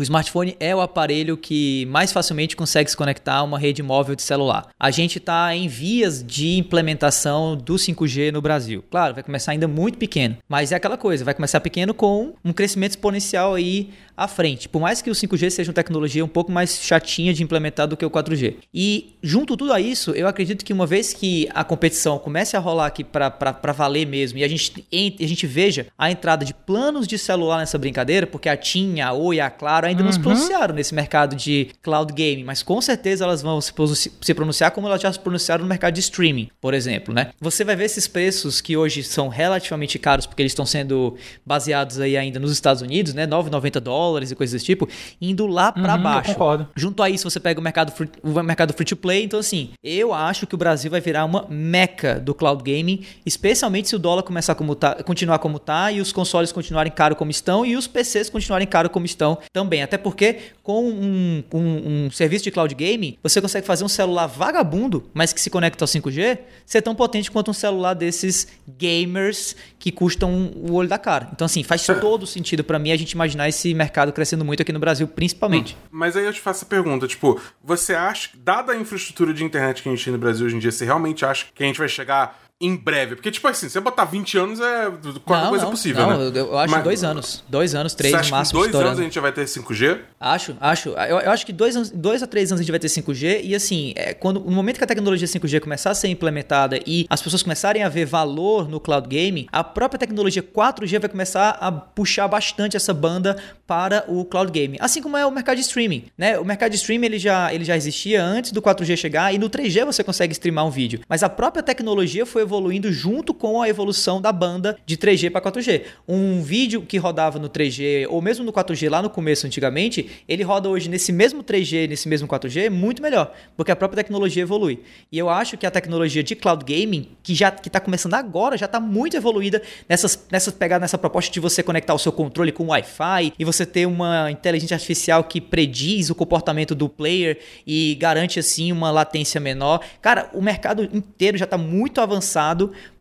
O 0.00 0.02
smartphone 0.02 0.56
é 0.58 0.74
o 0.74 0.80
aparelho 0.80 1.36
que 1.36 1.84
mais 1.90 2.10
facilmente 2.10 2.56
consegue 2.56 2.90
se 2.90 2.96
conectar 2.96 3.34
a 3.34 3.42
uma 3.42 3.58
rede 3.58 3.82
móvel 3.82 4.16
de 4.16 4.22
celular. 4.22 4.68
A 4.80 4.90
gente 4.90 5.18
está 5.18 5.54
em 5.54 5.68
vias 5.68 6.24
de 6.26 6.56
implementação 6.56 7.54
do 7.54 7.74
5G 7.74 8.32
no 8.32 8.40
Brasil. 8.40 8.82
Claro, 8.90 9.12
vai 9.12 9.22
começar 9.22 9.52
ainda 9.52 9.68
muito 9.68 9.98
pequeno, 9.98 10.38
mas 10.48 10.72
é 10.72 10.76
aquela 10.76 10.96
coisa, 10.96 11.22
vai 11.22 11.34
começar 11.34 11.60
pequeno 11.60 11.92
com 11.92 12.32
um 12.42 12.50
crescimento 12.50 12.92
exponencial 12.92 13.52
aí 13.54 13.90
à 14.16 14.26
frente. 14.26 14.68
Por 14.70 14.80
mais 14.80 15.02
que 15.02 15.10
o 15.10 15.14
5G 15.14 15.50
seja 15.50 15.70
uma 15.70 15.74
tecnologia 15.74 16.24
um 16.24 16.28
pouco 16.28 16.50
mais 16.50 16.80
chatinha 16.82 17.32
de 17.34 17.42
implementar 17.42 17.86
do 17.86 17.96
que 17.96 18.04
o 18.04 18.10
4G. 18.10 18.54
E 18.72 19.16
junto 19.22 19.54
tudo 19.54 19.70
a 19.72 19.80
isso, 19.80 20.12
eu 20.12 20.26
acredito 20.26 20.64
que 20.64 20.72
uma 20.72 20.86
vez 20.86 21.12
que 21.12 21.46
a 21.54 21.62
competição 21.62 22.18
comece 22.18 22.56
a 22.56 22.60
rolar 22.60 22.86
aqui 22.86 23.04
para 23.04 23.72
valer 23.76 24.06
mesmo 24.06 24.38
e 24.38 24.44
a 24.44 24.48
gente, 24.48 24.86
ent- 24.90 25.20
a 25.22 25.26
gente 25.26 25.46
veja 25.46 25.86
a 25.98 26.10
entrada 26.10 26.42
de 26.44 26.54
planos 26.54 27.06
de 27.06 27.18
celular 27.18 27.58
nessa 27.58 27.76
brincadeira, 27.78 28.26
porque 28.26 28.48
a 28.48 28.56
TIM, 28.56 29.00
a 29.00 29.12
Oi 29.12 29.40
a 29.40 29.50
Claro 29.50 29.89
ainda 29.90 30.02
não 30.02 30.12
se 30.12 30.18
pronunciaram 30.20 30.74
nesse 30.74 30.94
mercado 30.94 31.36
de 31.36 31.68
cloud 31.82 32.12
gaming, 32.12 32.44
mas 32.44 32.62
com 32.62 32.80
certeza 32.80 33.24
elas 33.24 33.42
vão 33.42 33.60
se 33.60 33.72
pronunci- 33.72 34.12
se 34.20 34.34
pronunciar 34.34 34.70
como 34.70 34.86
elas 34.86 35.00
já 35.00 35.12
se 35.12 35.18
pronunciaram 35.18 35.62
no 35.64 35.68
mercado 35.68 35.94
de 35.94 36.00
streaming, 36.00 36.48
por 36.60 36.74
exemplo, 36.74 37.12
né? 37.14 37.30
Você 37.40 37.64
vai 37.64 37.76
ver 37.76 37.84
esses 37.84 38.06
preços 38.08 38.60
que 38.60 38.76
hoje 38.76 39.02
são 39.02 39.28
relativamente 39.28 39.98
caros 39.98 40.26
porque 40.26 40.42
eles 40.42 40.52
estão 40.52 40.64
sendo 40.66 41.16
baseados 41.44 42.00
aí 42.00 42.16
ainda 42.16 42.38
nos 42.40 42.52
Estados 42.52 42.82
Unidos, 42.82 43.14
né? 43.14 43.26
9,90 43.26 43.80
dólares 43.80 44.30
e 44.30 44.34
coisas 44.34 44.52
desse 44.52 44.64
tipo, 44.64 44.88
indo 45.20 45.46
lá 45.46 45.72
para 45.72 45.94
Uhum, 45.96 46.02
baixo. 46.02 46.32
concordo. 46.32 46.68
Junto 46.76 47.02
a 47.02 47.10
isso, 47.10 47.28
você 47.28 47.40
pega 47.40 47.58
o 47.60 47.62
mercado 47.62 47.92
free, 47.92 48.08
o 48.22 48.42
mercado 48.42 48.72
free 48.72 48.84
to 48.86 48.96
play. 48.96 49.24
Então, 49.24 49.40
assim, 49.40 49.70
eu 49.82 50.12
acho 50.14 50.46
que 50.46 50.54
o 50.54 50.58
Brasil 50.58 50.90
vai 50.90 51.00
virar 51.00 51.24
uma 51.24 51.46
meca 51.48 52.18
do 52.20 52.34
cloud 52.34 52.62
gaming, 52.62 53.04
especialmente 53.24 53.88
se 53.88 53.96
o 53.96 53.98
dólar 53.98 54.22
começar 54.22 54.54
como 54.54 54.74
tá, 54.74 55.02
continuar 55.02 55.38
como 55.38 55.58
tá 55.58 55.90
e 55.92 56.00
os 56.00 56.12
consoles 56.12 56.52
continuarem 56.52 56.92
caro 56.92 57.16
como 57.16 57.30
estão 57.30 57.64
e 57.64 57.76
os 57.76 57.86
PCs 57.86 58.28
continuarem 58.30 58.66
caro 58.66 58.88
como 58.90 59.06
estão 59.06 59.38
também. 59.52 59.69
Até 59.78 59.98
porque 59.98 60.36
com 60.62 60.88
um, 60.88 61.44
um- 61.52 62.06
um 62.06 62.10
serviço 62.10 62.44
de 62.44 62.50
cloud 62.50 62.74
gaming, 62.74 63.16
você 63.22 63.40
consegue 63.40 63.66
fazer 63.66 63.84
um 63.84 63.88
celular 63.88 64.26
vagabundo, 64.26 65.08
mas 65.14 65.32
que 65.32 65.40
se 65.40 65.50
conecta 65.50 65.84
ao 65.84 65.88
5G, 65.88 66.38
ser 66.66 66.80
tão 66.82 66.94
potente 66.94 67.30
quanto 67.30 67.50
um 67.50 67.54
celular 67.54 67.94
desses 67.94 68.46
gamers 68.78 69.54
que 69.78 69.90
custam 69.92 70.50
o 70.56 70.72
olho 70.72 70.88
da 70.88 70.98
cara. 70.98 71.28
Então, 71.32 71.44
assim, 71.44 71.62
faz 71.62 71.84
todo 72.00 72.26
sentido 72.26 72.64
pra 72.64 72.78
mim 72.78 72.90
a 72.92 72.96
gente 72.96 73.12
imaginar 73.12 73.48
esse 73.48 73.72
mercado 73.74 74.12
crescendo 74.12 74.44
muito 74.44 74.62
aqui 74.62 74.72
no 74.72 74.78
Brasil, 74.80 75.06
principalmente. 75.06 75.76
Mas 75.90 76.16
aí 76.16 76.24
eu 76.24 76.32
te 76.32 76.40
faço 76.40 76.64
a 76.64 76.68
pergunta, 76.68 77.06
tipo, 77.06 77.40
você 77.62 77.94
acha, 77.94 78.30
dada 78.42 78.72
a 78.72 78.76
infraestrutura 78.76 79.32
de 79.34 79.44
internet 79.44 79.82
que 79.82 79.88
a 79.88 79.92
gente 79.92 80.02
tem 80.04 80.12
no 80.12 80.18
Brasil 80.18 80.46
hoje 80.46 80.56
em 80.56 80.58
dia, 80.58 80.72
você 80.72 80.84
realmente 80.84 81.24
acha 81.24 81.46
que 81.54 81.62
a 81.62 81.66
gente 81.66 81.78
vai 81.78 81.88
chegar 81.88 82.40
em 82.60 82.76
breve? 82.76 83.16
Porque, 83.16 83.30
tipo 83.30 83.48
assim, 83.48 83.68
você 83.68 83.80
botar 83.80 84.04
20 84.04 84.36
anos 84.36 84.60
é 84.60 84.90
qualquer 85.24 85.48
coisa 85.48 85.66
possível, 85.66 86.06
não, 86.06 86.30
né? 86.30 86.40
eu, 86.40 86.58
acho 86.58 86.70
Mas 86.70 86.84
dois 86.84 87.02
anos. 87.02 87.42
Dois 87.48 87.74
anos, 87.74 87.94
três 87.94 88.12
Você 88.12 88.16
no 88.16 88.20
acha 88.20 88.28
que 88.28 88.36
máximo 88.36 88.58
dois 88.58 88.66
estourando. 88.66 88.88
anos 88.90 89.00
a 89.00 89.02
gente 89.02 89.14
já 89.14 89.20
vai 89.22 89.32
ter 89.32 89.44
5G? 89.46 89.98
Acho, 90.20 90.56
acho. 90.60 90.90
Eu, 90.90 91.20
eu 91.20 91.30
acho 91.30 91.46
que 91.46 91.52
dois, 91.54 91.74
anos, 91.74 91.90
dois 91.90 92.22
a 92.22 92.26
três 92.26 92.52
anos 92.52 92.60
a 92.60 92.62
gente 92.62 92.70
vai 92.70 92.78
ter 92.78 92.88
5G 92.88 93.40
e 93.44 93.54
assim, 93.54 93.94
é, 93.96 94.12
quando, 94.12 94.40
no 94.40 94.50
momento 94.50 94.76
que 94.76 94.84
a 94.84 94.86
tecnologia 94.86 95.26
5G 95.26 95.60
começar 95.60 95.90
a 95.90 95.94
ser 95.94 96.08
implementada 96.08 96.78
e 96.86 97.06
as 97.08 97.22
pessoas 97.22 97.42
começarem 97.42 97.82
a 97.82 97.88
ver 97.88 98.04
valor 98.04 98.68
no 98.68 98.78
cloud 98.78 99.08
gaming, 99.08 99.46
a 99.50 99.64
própria 99.64 99.98
tecnologia 99.98 100.42
4G 100.42 101.00
vai 101.00 101.08
começar 101.08 101.50
a 101.60 101.72
puxar 101.72 102.28
bastante 102.28 102.76
essa 102.76 102.92
banda 102.92 103.38
para 103.66 104.04
o 104.06 104.22
cloud 104.26 104.52
gaming. 104.52 104.76
Assim 104.80 105.00
como 105.00 105.16
é 105.16 105.24
o 105.24 105.30
mercado 105.30 105.56
de 105.56 105.62
streaming, 105.62 106.04
né? 106.18 106.38
O 106.38 106.44
mercado 106.44 106.72
de 106.72 106.76
streaming 106.76 107.06
ele 107.06 107.18
já, 107.18 107.54
ele 107.54 107.64
já 107.64 107.74
existia 107.74 108.22
antes 108.22 108.52
do 108.52 108.60
4G 108.60 108.96
chegar 108.98 109.32
e 109.32 109.38
no 109.38 109.48
3G 109.48 109.86
você 109.86 110.04
consegue 110.04 110.32
streamar 110.32 110.66
um 110.66 110.70
vídeo. 110.70 111.00
Mas 111.08 111.22
a 111.22 111.28
própria 111.28 111.62
tecnologia 111.62 112.26
foi 112.26 112.44
evoluindo 112.50 112.92
junto 112.92 113.32
com 113.32 113.62
a 113.62 113.68
evolução 113.68 114.20
da 114.20 114.32
banda 114.32 114.76
de 114.84 114.96
3G 114.96 115.30
para 115.30 115.40
4G. 115.40 115.82
Um 116.08 116.42
vídeo 116.42 116.82
que 116.82 116.98
rodava 116.98 117.38
no 117.38 117.48
3G 117.48 118.06
ou 118.08 118.20
mesmo 118.20 118.44
no 118.44 118.52
4G 118.52 118.90
lá 118.90 119.00
no 119.00 119.08
começo 119.08 119.46
antigamente, 119.46 120.10
ele 120.28 120.42
roda 120.42 120.68
hoje 120.68 120.88
nesse 120.88 121.12
mesmo 121.12 121.44
3G, 121.44 121.88
nesse 121.88 122.08
mesmo 122.08 122.26
4G, 122.26 122.68
muito 122.68 123.00
melhor, 123.00 123.32
porque 123.56 123.70
a 123.70 123.76
própria 123.76 124.02
tecnologia 124.02 124.42
evolui. 124.42 124.80
E 125.12 125.18
eu 125.18 125.30
acho 125.30 125.56
que 125.56 125.64
a 125.64 125.70
tecnologia 125.70 126.24
de 126.24 126.34
cloud 126.34 126.64
gaming, 126.64 127.10
que 127.22 127.34
já 127.34 127.52
que 127.52 127.70
tá 127.70 127.78
começando 127.78 128.14
agora, 128.14 128.58
já 128.58 128.66
está 128.66 128.80
muito 128.80 129.16
evoluída 129.16 129.62
nessas 129.88 130.26
nessas 130.30 130.52
pegadas 130.52 130.82
nessa 130.82 130.98
proposta 130.98 131.32
de 131.32 131.38
você 131.38 131.62
conectar 131.62 131.94
o 131.94 131.98
seu 131.98 132.10
controle 132.10 132.50
com 132.50 132.66
Wi-Fi 132.66 133.32
e 133.38 133.44
você 133.44 133.64
ter 133.64 133.86
uma 133.86 134.30
inteligência 134.30 134.74
artificial 134.74 135.22
que 135.22 135.40
prediz 135.40 136.10
o 136.10 136.14
comportamento 136.14 136.74
do 136.74 136.88
player 136.88 137.38
e 137.66 137.94
garante 137.94 138.40
assim 138.40 138.72
uma 138.72 138.90
latência 138.90 139.40
menor. 139.40 139.80
Cara, 140.00 140.30
o 140.32 140.42
mercado 140.42 140.88
inteiro 140.92 141.38
já 141.38 141.44
está 141.44 141.56
muito 141.56 142.00
avançado 142.00 142.39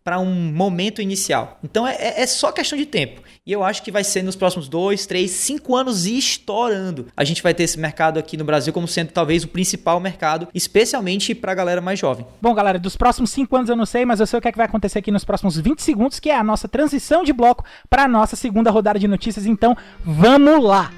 para 0.04 0.19
um 0.19 0.52
momento 0.52 1.02
inicial. 1.02 1.60
Então 1.63 1.88
é, 1.88 1.93
é- 1.95 2.21
é 2.21 2.28
só 2.28 2.52
questão 2.52 2.78
de 2.78 2.86
tempo. 2.86 3.21
E 3.45 3.52
eu 3.52 3.63
acho 3.63 3.82
que 3.84 3.91
vai 3.91 4.04
ser 4.04 4.23
nos 4.23 4.36
próximos 4.36 4.67
dois, 4.67 5.06
três, 5.06 5.32
cinco 5.32 5.75
anos 5.75 6.06
e 6.06 6.17
estourando. 6.17 7.08
A 7.15 7.23
gente 7.23 7.41
vai 7.43 7.54
ter 7.54 7.63
esse 7.63 7.80
mercado 7.80 8.17
aqui 8.19 8.38
no 8.38 8.43
Brasil 8.43 8.71
como 8.73 8.88
sendo 8.88 9.12
talvez 9.12 9.43
o 9.43 9.47
principal 9.47 9.99
mercado, 9.99 10.47
especialmente 10.54 11.34
para 11.36 11.52
a 11.52 11.56
galera 11.56 11.82
mais 11.82 11.99
jovem. 11.99 12.25
Bom, 12.41 12.54
galera, 12.54 12.78
dos 12.80 12.95
próximos 12.95 13.32
5 13.32 13.56
anos 13.56 13.69
eu 13.69 13.75
não 13.75 13.86
sei, 13.86 14.06
mas 14.06 14.19
eu 14.19 14.28
sei 14.28 14.39
o 14.39 14.41
que, 14.41 14.47
é 14.47 14.52
que 14.52 14.58
vai 14.58 14.67
acontecer 14.67 14.99
aqui 14.99 15.12
nos 15.12 15.25
próximos 15.25 15.58
20 15.58 15.82
segundos, 15.82 16.19
que 16.19 16.30
é 16.30 16.36
a 16.36 16.43
nossa 16.43 16.67
transição 16.67 17.23
de 17.23 17.34
bloco 17.34 17.63
para 17.89 18.04
a 18.04 18.08
nossa 18.08 18.36
segunda 18.36 18.71
rodada 18.71 18.99
de 18.99 19.08
notícias. 19.08 19.45
Então, 19.45 19.75
vamos 20.04 20.63
lá! 20.63 20.91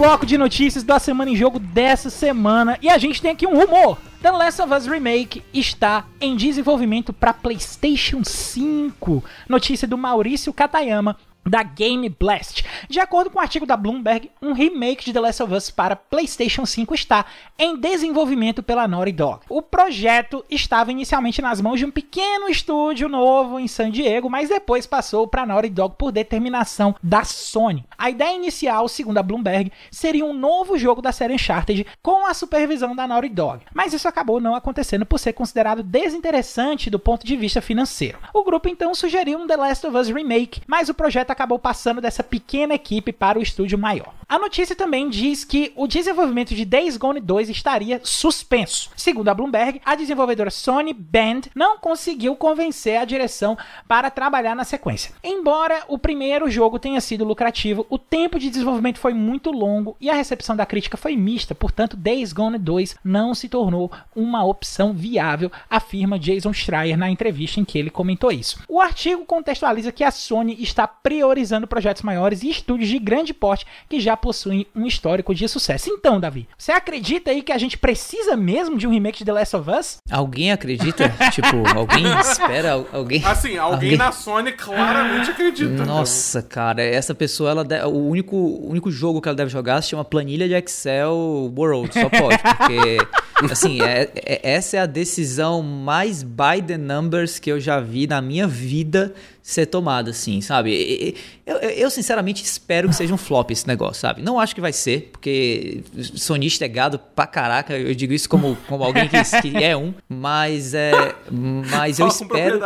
Bloco 0.00 0.24
de 0.24 0.38
notícias 0.38 0.82
da 0.82 0.98
Semana 0.98 1.30
em 1.30 1.36
Jogo 1.36 1.58
dessa 1.58 2.08
semana. 2.08 2.78
E 2.80 2.88
a 2.88 2.96
gente 2.96 3.20
tem 3.20 3.32
aqui 3.32 3.46
um 3.46 3.54
rumor. 3.54 3.98
The 4.22 4.30
Last 4.30 4.62
of 4.62 4.72
Us 4.72 4.86
Remake 4.86 5.42
está 5.52 6.06
em 6.18 6.36
desenvolvimento 6.36 7.12
para 7.12 7.34
PlayStation 7.34 8.24
5. 8.24 9.22
Notícia 9.46 9.86
do 9.86 9.98
Maurício 9.98 10.54
Katayama. 10.54 11.18
Da 11.50 11.64
Game 11.64 12.08
Blast. 12.08 12.64
De 12.88 13.00
acordo 13.00 13.28
com 13.28 13.40
o 13.40 13.42
artigo 13.42 13.66
da 13.66 13.76
Bloomberg, 13.76 14.30
um 14.40 14.52
remake 14.52 15.04
de 15.04 15.12
The 15.12 15.18
Last 15.18 15.42
of 15.42 15.52
Us 15.52 15.68
para 15.68 15.96
PlayStation 15.96 16.64
5 16.64 16.94
está 16.94 17.26
em 17.58 17.76
desenvolvimento 17.76 18.62
pela 18.62 18.86
Naughty 18.86 19.10
Dog. 19.10 19.40
O 19.48 19.60
projeto 19.60 20.44
estava 20.48 20.92
inicialmente 20.92 21.42
nas 21.42 21.60
mãos 21.60 21.80
de 21.80 21.84
um 21.84 21.90
pequeno 21.90 22.48
estúdio 22.48 23.08
novo 23.08 23.58
em 23.58 23.66
San 23.66 23.90
Diego, 23.90 24.30
mas 24.30 24.48
depois 24.48 24.86
passou 24.86 25.26
para 25.26 25.42
a 25.42 25.46
Naughty 25.46 25.70
Dog 25.70 25.96
por 25.98 26.12
determinação 26.12 26.94
da 27.02 27.24
Sony. 27.24 27.84
A 27.98 28.08
ideia 28.08 28.36
inicial, 28.36 28.86
segundo 28.86 29.18
a 29.18 29.22
Bloomberg, 29.22 29.72
seria 29.90 30.24
um 30.24 30.32
novo 30.32 30.78
jogo 30.78 31.02
da 31.02 31.10
série 31.10 31.34
Uncharted 31.34 31.84
com 32.00 32.26
a 32.26 32.32
supervisão 32.32 32.94
da 32.94 33.08
Naughty 33.08 33.28
Dog, 33.28 33.64
mas 33.74 33.92
isso 33.92 34.06
acabou 34.06 34.40
não 34.40 34.54
acontecendo 34.54 35.04
por 35.04 35.18
ser 35.18 35.32
considerado 35.32 35.82
desinteressante 35.82 36.88
do 36.88 36.98
ponto 37.00 37.26
de 37.26 37.36
vista 37.36 37.60
financeiro. 37.60 38.20
O 38.32 38.44
grupo 38.44 38.68
então 38.68 38.94
sugeriu 38.94 39.36
um 39.36 39.48
The 39.48 39.56
Last 39.56 39.84
of 39.84 39.96
Us 39.96 40.08
Remake, 40.08 40.62
mas 40.68 40.88
o 40.88 40.94
projeto 40.94 41.39
acabou 41.40 41.58
passando 41.58 42.02
dessa 42.02 42.22
pequena 42.22 42.74
equipe 42.74 43.12
para 43.12 43.38
o 43.38 43.42
estúdio 43.42 43.78
maior. 43.78 44.12
A 44.28 44.38
notícia 44.38 44.76
também 44.76 45.08
diz 45.08 45.42
que 45.42 45.72
o 45.74 45.88
desenvolvimento 45.88 46.54
de 46.54 46.64
Days 46.64 46.96
Gone 46.96 47.18
2 47.18 47.48
estaria 47.48 48.00
suspenso. 48.04 48.90
Segundo 48.94 49.28
a 49.28 49.34
Bloomberg, 49.34 49.80
a 49.84 49.96
desenvolvedora 49.96 50.50
Sony 50.50 50.94
Band 50.94 51.50
não 51.52 51.78
conseguiu 51.78 52.36
convencer 52.36 52.98
a 52.98 53.04
direção 53.04 53.58
para 53.88 54.08
trabalhar 54.08 54.54
na 54.54 54.62
sequência. 54.62 55.12
Embora 55.24 55.82
o 55.88 55.98
primeiro 55.98 56.48
jogo 56.48 56.78
tenha 56.78 57.00
sido 57.00 57.24
lucrativo, 57.24 57.84
o 57.90 57.98
tempo 57.98 58.38
de 58.38 58.50
desenvolvimento 58.50 59.00
foi 59.00 59.14
muito 59.14 59.50
longo 59.50 59.96
e 60.00 60.08
a 60.08 60.14
recepção 60.14 60.54
da 60.54 60.64
crítica 60.64 60.96
foi 60.96 61.16
mista, 61.16 61.52
portanto, 61.52 61.96
Days 61.96 62.32
Gone 62.32 62.58
2 62.58 62.98
não 63.02 63.34
se 63.34 63.48
tornou 63.48 63.90
uma 64.14 64.44
opção 64.44 64.92
viável, 64.92 65.50
afirma 65.68 66.20
Jason 66.20 66.52
Schreier 66.52 66.96
na 66.96 67.10
entrevista 67.10 67.58
em 67.58 67.64
que 67.64 67.78
ele 67.78 67.90
comentou 67.90 68.30
isso. 68.30 68.62
O 68.68 68.80
artigo 68.80 69.24
contextualiza 69.24 69.90
que 69.90 70.04
a 70.04 70.12
Sony 70.12 70.56
está 70.62 70.86
priorizando 71.20 71.66
projetos 71.66 72.02
maiores 72.02 72.42
e 72.42 72.48
estúdios 72.48 72.88
de 72.88 72.98
grande 72.98 73.34
porte 73.34 73.66
que 73.90 74.00
já 74.00 74.16
possuem 74.16 74.66
um 74.74 74.86
histórico 74.86 75.34
de 75.34 75.46
sucesso. 75.46 75.90
Então, 75.90 76.18
Davi, 76.18 76.48
você 76.56 76.72
acredita 76.72 77.30
aí 77.30 77.42
que 77.42 77.52
a 77.52 77.58
gente 77.58 77.76
precisa 77.76 78.34
mesmo 78.38 78.78
de 78.78 78.86
um 78.86 78.90
remake 78.90 79.18
de 79.18 79.26
The 79.26 79.32
Last 79.32 79.56
of 79.56 79.70
Us? 79.70 79.98
Alguém 80.10 80.50
acredita? 80.50 81.10
tipo, 81.30 81.56
alguém 81.76 82.06
espera 82.20 82.86
alguém? 82.90 83.22
Assim, 83.22 83.58
alguém, 83.58 83.90
alguém, 83.90 83.96
na 83.98 84.12
Sony 84.12 84.52
claramente 84.52 85.30
acredita. 85.30 85.84
Nossa, 85.84 86.42
cara, 86.42 86.82
essa 86.82 87.14
pessoa, 87.14 87.50
ela 87.50 87.64
deve, 87.64 87.84
o 87.84 88.08
único, 88.08 88.34
o 88.34 88.70
único 88.70 88.90
jogo 88.90 89.20
que 89.20 89.28
ela 89.28 89.36
deve 89.36 89.50
jogar 89.50 89.82
se 89.82 89.90
chama 89.90 90.04
planilha 90.04 90.48
de 90.48 90.54
Excel 90.54 91.52
World, 91.54 91.92
só 91.92 92.08
pode, 92.08 92.38
porque 92.38 92.96
assim, 93.50 93.80
é, 93.80 94.10
é, 94.14 94.40
essa 94.52 94.76
é 94.76 94.80
a 94.80 94.86
decisão 94.86 95.62
mais 95.62 96.22
by 96.22 96.62
the 96.66 96.76
numbers 96.76 97.38
que 97.38 97.50
eu 97.50 97.60
já 97.60 97.80
vi 97.80 98.06
na 98.06 98.20
minha 98.20 98.46
vida 98.46 99.14
ser 99.42 99.66
tomada, 99.66 100.10
assim, 100.10 100.40
sabe? 100.40 101.16
Eu, 101.46 101.56
eu, 101.56 101.70
eu, 101.70 101.90
sinceramente 101.90 102.44
espero 102.44 102.88
que 102.88 102.94
seja 102.94 103.12
um 103.12 103.16
flop 103.16 103.50
esse 103.50 103.66
negócio, 103.66 104.00
sabe? 104.00 104.22
Não 104.22 104.38
acho 104.38 104.54
que 104.54 104.60
vai 104.60 104.72
ser, 104.72 105.10
porque 105.12 105.82
sonista 106.14 106.64
é 106.64 106.68
gado 106.68 106.98
pra 106.98 107.26
caraca, 107.26 107.76
eu 107.76 107.94
digo 107.94 108.12
isso 108.12 108.28
como, 108.28 108.56
como 108.68 108.84
alguém 108.84 109.08
que, 109.08 109.16
que 109.42 109.56
é 109.56 109.76
um, 109.76 109.94
mas 110.08 110.74
é. 110.74 110.92
Mas 111.30 111.98
eu 111.98 112.06
espero. 112.06 112.60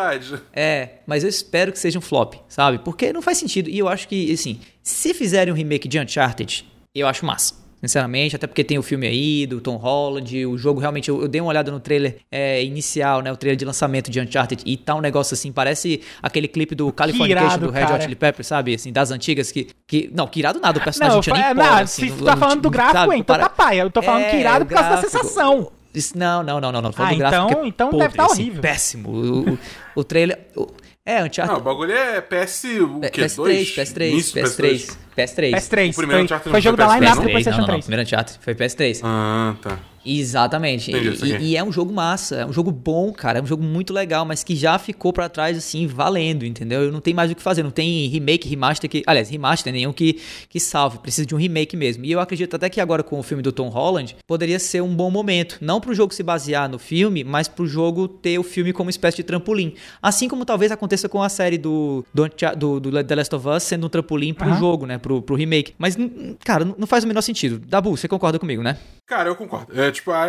É, 0.52 0.96
mas 1.06 1.22
eu 1.22 1.28
espero 1.28 1.72
que 1.72 1.78
seja 1.78 1.98
um 1.98 2.02
flop, 2.02 2.34
sabe? 2.48 2.78
Porque 2.78 3.12
não 3.12 3.22
faz 3.22 3.38
sentido. 3.38 3.70
E 3.70 3.78
eu 3.78 3.88
acho 3.88 4.06
que, 4.08 4.32
assim, 4.32 4.60
se 4.82 5.14
fizerem 5.14 5.52
um 5.52 5.56
remake 5.56 5.88
de 5.88 5.98
Uncharted, 5.98 6.66
eu 6.94 7.06
acho 7.06 7.24
massa 7.24 7.63
sinceramente, 7.88 8.37
até 8.37 8.47
porque 8.47 8.64
tem 8.64 8.79
o 8.79 8.83
filme 8.83 9.07
aí 9.07 9.47
do 9.47 9.61
Tom 9.61 9.77
Holland, 9.77 10.47
o 10.47 10.57
jogo 10.57 10.81
realmente, 10.81 11.09
eu, 11.09 11.23
eu 11.23 11.29
dei 11.29 11.40
uma 11.40 11.51
olhada 11.51 11.70
no 11.70 11.81
trailer 11.81 12.18
é, 12.31 12.62
inicial, 12.62 13.20
né, 13.20 13.33
o 13.33 13.37
trailer 13.37 13.57
de 13.57 13.64
lançamento 13.64 14.11
de 14.11 14.20
Uncharted, 14.20 14.62
e 14.64 14.77
tá 14.77 14.94
um 14.94 15.01
negócio 15.01 15.35
assim, 15.35 15.53
parece 15.53 16.01
aquele 16.23 16.49
clipe 16.49 16.75
do 16.75 16.92
Californication 16.92 17.59
do 17.59 17.70
Red 17.70 17.85
Hot 17.85 18.03
Chili 18.03 18.14
Peppers, 18.14 18.47
sabe, 18.47 18.75
assim, 18.75 18.92
das 18.92 19.11
antigas, 19.11 19.53
que, 19.53 19.68
que 19.87 20.11
não, 20.14 20.27
que 20.27 20.40
irado 20.40 20.61
nada, 20.61 20.79
o 20.79 20.83
personagem 20.83 21.16
não, 21.16 21.23
tinha 21.23 21.37
nem 21.37 21.44
é, 21.44 21.55
não, 21.55 21.75
assim, 21.75 22.09
Se 22.09 22.16
tu 22.16 22.25
tá 22.25 22.37
falando 22.37 22.62
do 22.62 22.70
gráfico, 22.70 22.99
sabe, 22.99 23.16
então 23.16 23.38
tá 23.38 23.49
paia, 23.49 23.83
eu 23.83 23.90
tô 23.90 24.03
falando 24.03 24.23
é, 24.23 24.31
que 24.31 24.37
irado 24.37 24.66
por 24.66 24.75
causa 24.75 24.90
da 24.90 25.03
sensação. 25.03 25.70
Não, 26.14 26.42
não, 26.42 26.61
não, 26.61 26.73
não, 26.73 26.83
não. 26.83 26.90
Ah, 26.97 27.14
então, 27.14 27.49
é 27.49 27.68
então 27.68 27.90
podre, 27.90 28.09
deve 28.09 28.14
estar 28.14 28.27
tá 28.27 28.33
assim, 28.33 28.42
horrível. 28.42 28.62
péssimo. 28.62 29.11
O, 29.11 29.51
o, 29.53 29.59
o 29.94 30.03
trailer. 30.03 30.40
O, 30.57 30.66
é, 31.07 31.23
Uncharted. 31.23 31.49
Não, 31.49 31.61
o 31.61 31.62
bagulho 31.62 31.93
é 31.93 32.21
PS. 32.21 32.64
O 32.64 33.01
quê? 33.01 33.23
PS3, 33.23 33.75
PS3, 33.75 34.12
PS3. 34.33 34.97
PS3. 35.17 35.51
PS3. 35.53 35.93
O 35.93 35.97
primeiro 35.97 36.29
foi, 36.29 36.38
foi 36.53 36.61
jogo 36.61 36.77
da 36.77 36.95
line-up 36.95 37.21
do 37.21 37.31
PlayStation 37.31 37.64
3. 37.64 37.67
Não, 37.67 37.75
não, 37.75 37.79
o 37.79 37.83
primeiro 37.83 38.03
Uncharted 38.03 38.38
foi 38.40 38.55
PS3. 38.55 39.01
Ah, 39.03 39.55
tá. 39.62 39.79
Exatamente. 40.05 40.90
E, 40.90 41.51
e, 41.51 41.57
é 41.57 41.64
um 41.64 41.73
jogo 41.73 41.93
massa, 41.93 42.37
é 42.37 42.47
um 42.47 42.53
jogo 42.53 42.71
bom, 42.71 43.12
cara, 43.12 43.38
é 43.38 43.43
um 43.43 43.47
jogo 43.47 43.62
muito 43.62 43.93
legal, 43.93 44.25
mas 44.25 44.45
que 44.45 44.55
já 44.55 44.79
ficou 44.79 45.12
para 45.12 45.29
trás 45.29 45.57
assim, 45.57 45.87
valendo, 45.87 46.45
entendeu? 46.45 46.83
Eu 46.83 46.93
não 46.93 47.01
tem 47.01 47.14
mais 47.14 47.31
o 47.31 47.35
que 47.35 47.43
fazer, 47.43 47.62
não 47.62 47.71
tem 47.71 48.07
remake, 48.09 48.49
remaster 48.49 48.88
que, 48.90 49.03
aliás, 49.07 49.31
remaster 49.31 49.73
nenhum 49.73 49.93
que 49.93 50.21
que 50.49 50.61
salve, 50.61 50.99
precisa 50.99 51.27
de 51.27 51.35
um 51.35 51.38
remake 51.38 51.77
mesmo. 51.77 52.05
E 52.05 52.12
eu 52.12 52.21
acredito 52.21 52.55
até 52.55 52.69
que 52.69 52.81
agora 52.81 53.03
com 53.03 53.19
o 53.19 53.23
filme 53.23 53.43
do 53.43 53.53
Tom 53.53 53.69
Holland, 53.69 54.17
poderia 54.27 54.59
ser 54.59 54.83
um 54.83 54.95
bom 54.95 55.11
momento, 55.11 55.59
não 55.61 55.81
pro 55.81 55.95
jogo 55.95 56.12
se 56.12 56.23
basear 56.23 56.69
no 56.69 56.79
filme, 56.79 57.25
mas 57.25 57.49
pro 57.49 57.67
jogo 57.67 58.07
ter 58.07 58.38
o 58.38 58.43
filme 58.43 58.73
como 58.73 58.90
espécie 58.90 59.19
de 59.19 59.25
trampolim. 59.25 59.75
Assim 60.03 60.29
como 60.29 60.45
talvez 60.45 60.71
aconteça 60.71 61.09
com 61.09 61.23
a 61.23 61.29
série 61.29 61.59
do 61.59 62.05
do, 62.12 62.29
do, 62.57 62.81
do 62.81 63.05
The 63.05 63.14
Last 63.14 63.35
of 63.35 63.49
Us 63.49 63.62
sendo 63.62 63.87
um 63.87 63.88
trampolim 63.88 64.35
pro 64.35 64.49
uhum. 64.49 64.59
jogo, 64.59 64.87
né, 64.87 64.99
pro, 64.99 65.23
pro 65.23 65.35
remake. 65.35 65.75
Mas 65.79 65.97
cara, 66.45 66.64
não 66.64 66.87
faz 66.87 67.05
o 67.05 67.07
menor 67.07 67.23
sentido. 67.23 67.59
Dabu, 67.59 67.97
você 67.97 68.09
concorda 68.09 68.38
comigo, 68.38 68.62
né? 68.62 68.79
Cara, 69.07 69.29
eu 69.29 69.37
concordo. 69.37 69.79
É, 69.79 69.90
tipo, 69.94 70.11
é 70.12 70.26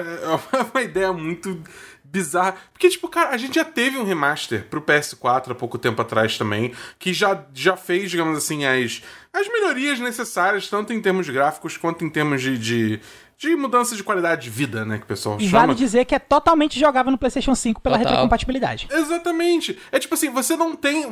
uma 0.74 0.82
ideia 0.82 1.12
muito 1.12 1.62
bizarra. 2.04 2.56
Porque, 2.72 2.90
tipo, 2.90 3.08
cara, 3.10 3.30
a 3.30 3.38
gente 3.38 3.56
já 3.56 3.66
teve 3.66 3.98
um 3.98 4.04
remaster 4.04 4.66
pro 4.70 4.82
PS4 4.82 5.52
há 5.52 5.56
pouco 5.56 5.78
tempo 5.78 6.02
atrás 6.02 6.38
também, 6.38 6.74
que 6.98 7.14
já, 7.14 7.46
já 7.54 7.76
fez, 7.76 8.10
digamos 8.10 8.38
assim, 8.38 8.66
as, 8.66 9.02
as 9.34 9.48
melhorias 9.50 10.00
necessárias, 10.00 10.70
tanto 10.70 10.94
em 10.94 11.02
termos 11.02 11.30
gráficos 11.30 11.76
quanto 11.76 12.06
em 12.06 12.10
termos 12.10 12.42
de, 12.42 12.58
de 12.58 13.02
de 13.38 13.56
mudança 13.56 13.96
de 13.96 14.04
qualidade 14.04 14.44
de 14.44 14.50
vida, 14.50 14.86
né, 14.86 14.98
que 14.98 15.04
o 15.04 15.08
pessoal 15.08 15.38
e 15.40 15.48
chama. 15.48 15.68
vale 15.68 15.76
dizer 15.76 16.06
que 16.06 16.16
é 16.16 16.20
totalmente 16.20 16.80
jogável 16.80 17.12
no 17.12 17.18
PlayStation 17.18 17.54
5 17.54 17.82
pela 17.82 17.98
Total. 17.98 18.12
retrocompatibilidade. 18.12 18.88
Exatamente. 18.90 19.78
É 19.92 20.00
tipo 20.00 20.14
assim, 20.14 20.30
você 20.30 20.56
não 20.56 20.74
tem, 20.76 21.08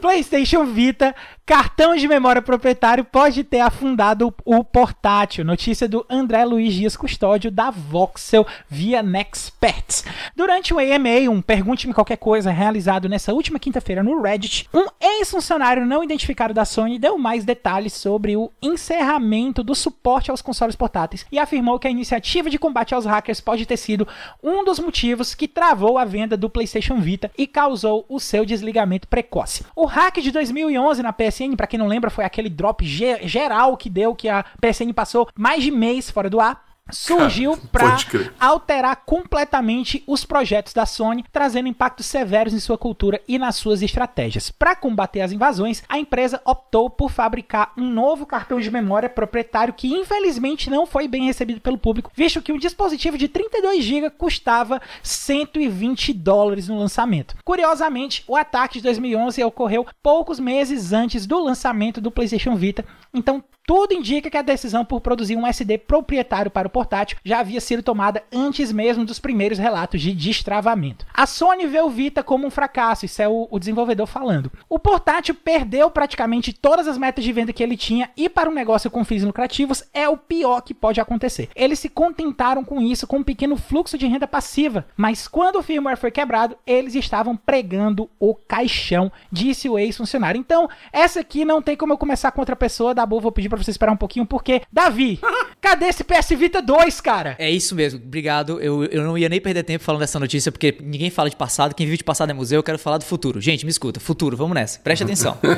PlayStation 0.00 0.64
Vita, 0.64 1.14
cartão 1.44 1.96
de 1.96 2.06
memória 2.06 2.40
proprietário 2.40 3.04
pode 3.04 3.42
ter 3.42 3.60
afundado 3.60 4.32
o, 4.44 4.62
portátil. 4.62 5.44
Notícia 5.44 5.88
do 5.88 6.06
André 6.08 6.44
Luiz 6.44 6.74
Dias 6.74 6.96
Custódio 6.96 7.50
da 7.50 7.70
Voxel 7.70 8.46
via 8.68 9.02
Nexperts. 9.02 10.04
Durante 10.36 10.72
o 10.72 10.78
AMA, 10.78 11.30
um 11.30 11.42
Pergunte-me 11.42 11.94
Qualquer 11.94 12.18
Coisa, 12.18 12.50
realizado 12.50 13.08
nessa 13.08 13.32
última 13.32 13.58
quinta-feira 13.58 14.02
no 14.02 14.22
Reddit, 14.22 14.68
um 14.72 14.86
ex-funcionário 15.00 15.84
não 15.84 16.04
identificado 16.04 16.54
da 16.54 16.64
Sony 16.64 16.98
deu 16.98 17.18
mais 17.18 17.44
detalhes 17.44 17.92
sobre 17.92 18.36
o 18.36 18.52
encerramento 18.62 19.37
aumento 19.38 19.62
do 19.62 19.74
suporte 19.74 20.30
aos 20.30 20.42
consoles 20.42 20.74
portáteis 20.74 21.24
e 21.30 21.38
afirmou 21.38 21.78
que 21.78 21.86
a 21.86 21.90
iniciativa 21.90 22.50
de 22.50 22.58
combate 22.58 22.94
aos 22.94 23.04
hackers 23.04 23.40
pode 23.40 23.64
ter 23.64 23.76
sido 23.76 24.06
um 24.42 24.64
dos 24.64 24.78
motivos 24.78 25.34
que 25.34 25.46
travou 25.46 25.96
a 25.96 26.04
venda 26.04 26.36
do 26.36 26.50
PlayStation 26.50 27.00
Vita 27.00 27.30
e 27.38 27.46
causou 27.46 28.04
o 28.08 28.18
seu 28.18 28.44
desligamento 28.44 29.06
precoce. 29.06 29.64
O 29.76 29.84
hack 29.86 30.18
de 30.18 30.32
2011 30.32 31.02
na 31.02 31.12
PSN, 31.12 31.54
para 31.56 31.66
quem 31.66 31.78
não 31.78 31.86
lembra, 31.86 32.10
foi 32.10 32.24
aquele 32.24 32.48
drop 32.48 32.84
geral 32.84 33.76
que 33.76 33.88
deu 33.88 34.14
que 34.14 34.28
a 34.28 34.44
PSN 34.60 34.92
passou 34.92 35.28
mais 35.36 35.62
de 35.62 35.70
mês 35.70 36.10
fora 36.10 36.28
do 36.28 36.40
ar 36.40 36.67
surgiu 36.90 37.56
para 37.70 37.96
alterar 38.38 39.02
completamente 39.04 40.02
os 40.06 40.24
projetos 40.24 40.72
da 40.72 40.86
Sony, 40.86 41.24
trazendo 41.30 41.68
impactos 41.68 42.06
severos 42.06 42.54
em 42.54 42.60
sua 42.60 42.78
cultura 42.78 43.20
e 43.28 43.38
nas 43.38 43.56
suas 43.56 43.82
estratégias. 43.82 44.50
Para 44.50 44.76
combater 44.76 45.20
as 45.20 45.32
invasões, 45.32 45.82
a 45.88 45.98
empresa 45.98 46.40
optou 46.44 46.88
por 46.88 47.10
fabricar 47.10 47.72
um 47.76 47.88
novo 47.88 48.26
cartão 48.26 48.60
de 48.60 48.70
memória 48.70 49.08
proprietário 49.08 49.74
que 49.74 49.88
infelizmente 49.88 50.70
não 50.70 50.86
foi 50.86 51.08
bem 51.08 51.24
recebido 51.24 51.60
pelo 51.60 51.78
público, 51.78 52.10
visto 52.14 52.42
que 52.42 52.52
um 52.52 52.58
dispositivo 52.58 53.18
de 53.18 53.28
32 53.28 53.84
GB 53.84 54.10
custava 54.10 54.80
120 55.02 56.12
dólares 56.12 56.68
no 56.68 56.78
lançamento. 56.78 57.36
Curiosamente, 57.44 58.24
o 58.26 58.36
ataque 58.36 58.78
de 58.78 58.84
2011 58.84 59.42
ocorreu 59.44 59.86
poucos 60.02 60.38
meses 60.38 60.92
antes 60.92 61.26
do 61.26 61.42
lançamento 61.42 62.00
do 62.00 62.10
PlayStation 62.10 62.56
Vita, 62.56 62.84
então 63.12 63.42
tudo 63.68 63.92
indica 63.92 64.30
que 64.30 64.36
a 64.38 64.40
decisão 64.40 64.82
por 64.82 65.02
produzir 65.02 65.36
um 65.36 65.46
SD 65.46 65.76
proprietário 65.76 66.50
para 66.50 66.66
o 66.66 66.70
portátil 66.70 67.18
já 67.22 67.40
havia 67.40 67.60
sido 67.60 67.82
tomada 67.82 68.22
antes 68.32 68.72
mesmo 68.72 69.04
dos 69.04 69.18
primeiros 69.18 69.58
relatos 69.58 70.00
de 70.00 70.14
destravamento. 70.14 71.04
A 71.12 71.26
Sony 71.26 71.66
vê 71.66 71.78
o 71.78 71.90
Vita 71.90 72.22
como 72.22 72.46
um 72.46 72.50
fracasso, 72.50 73.04
isso 73.04 73.20
é 73.20 73.28
o, 73.28 73.46
o 73.50 73.58
desenvolvedor 73.58 74.06
falando. 74.06 74.50
O 74.70 74.78
portátil 74.78 75.34
perdeu 75.34 75.90
praticamente 75.90 76.50
todas 76.50 76.88
as 76.88 76.96
metas 76.96 77.22
de 77.22 77.30
venda 77.30 77.52
que 77.52 77.62
ele 77.62 77.76
tinha 77.76 78.08
e 78.16 78.26
para 78.26 78.48
um 78.48 78.54
negócio 78.54 78.90
com 78.90 79.04
fins 79.04 79.22
lucrativos 79.22 79.84
é 79.92 80.08
o 80.08 80.16
pior 80.16 80.62
que 80.62 80.72
pode 80.72 80.98
acontecer. 80.98 81.50
Eles 81.54 81.78
se 81.78 81.90
contentaram 81.90 82.64
com 82.64 82.80
isso, 82.80 83.06
com 83.06 83.18
um 83.18 83.22
pequeno 83.22 83.58
fluxo 83.58 83.98
de 83.98 84.06
renda 84.06 84.26
passiva, 84.26 84.86
mas 84.96 85.28
quando 85.28 85.56
o 85.56 85.62
firmware 85.62 85.98
foi 85.98 86.10
quebrado, 86.10 86.56
eles 86.66 86.94
estavam 86.94 87.36
pregando 87.36 88.08
o 88.18 88.34
caixão, 88.34 89.12
disse 89.30 89.68
o 89.68 89.78
ex-funcionário. 89.78 90.40
Então, 90.40 90.70
essa 90.90 91.20
aqui 91.20 91.44
não 91.44 91.60
tem 91.60 91.76
como 91.76 91.92
eu 91.92 91.98
começar 91.98 92.32
com 92.32 92.40
outra 92.40 92.56
pessoa, 92.56 92.94
da 92.94 93.04
boa, 93.04 93.20
vou 93.20 93.30
pedir 93.30 93.50
pra 93.50 93.57
você 93.58 93.70
esperar 93.70 93.92
um 93.92 93.96
pouquinho, 93.96 94.26
porque, 94.26 94.62
Davi, 94.72 95.20
cadê 95.60 95.86
esse 95.86 96.04
PS 96.04 96.30
Vita 96.30 96.62
2, 96.62 97.00
cara? 97.00 97.36
É 97.38 97.50
isso 97.50 97.74
mesmo, 97.74 98.00
obrigado. 98.00 98.60
Eu, 98.60 98.84
eu 98.84 99.02
não 99.02 99.16
ia 99.16 99.28
nem 99.28 99.40
perder 99.40 99.62
tempo 99.62 99.84
falando 99.84 100.00
dessa 100.00 100.18
notícia, 100.18 100.50
porque 100.50 100.76
ninguém 100.80 101.10
fala 101.10 101.28
de 101.28 101.36
passado, 101.36 101.74
quem 101.74 101.86
vive 101.86 101.98
de 101.98 102.04
passado 102.04 102.30
é 102.30 102.34
museu, 102.34 102.58
eu 102.58 102.62
quero 102.62 102.78
falar 102.78 102.98
do 102.98 103.04
futuro. 103.04 103.40
Gente, 103.40 103.64
me 103.64 103.70
escuta, 103.70 104.00
futuro, 104.00 104.36
vamos 104.36 104.54
nessa, 104.54 104.78
preste 104.80 105.02
atenção. 105.02 105.38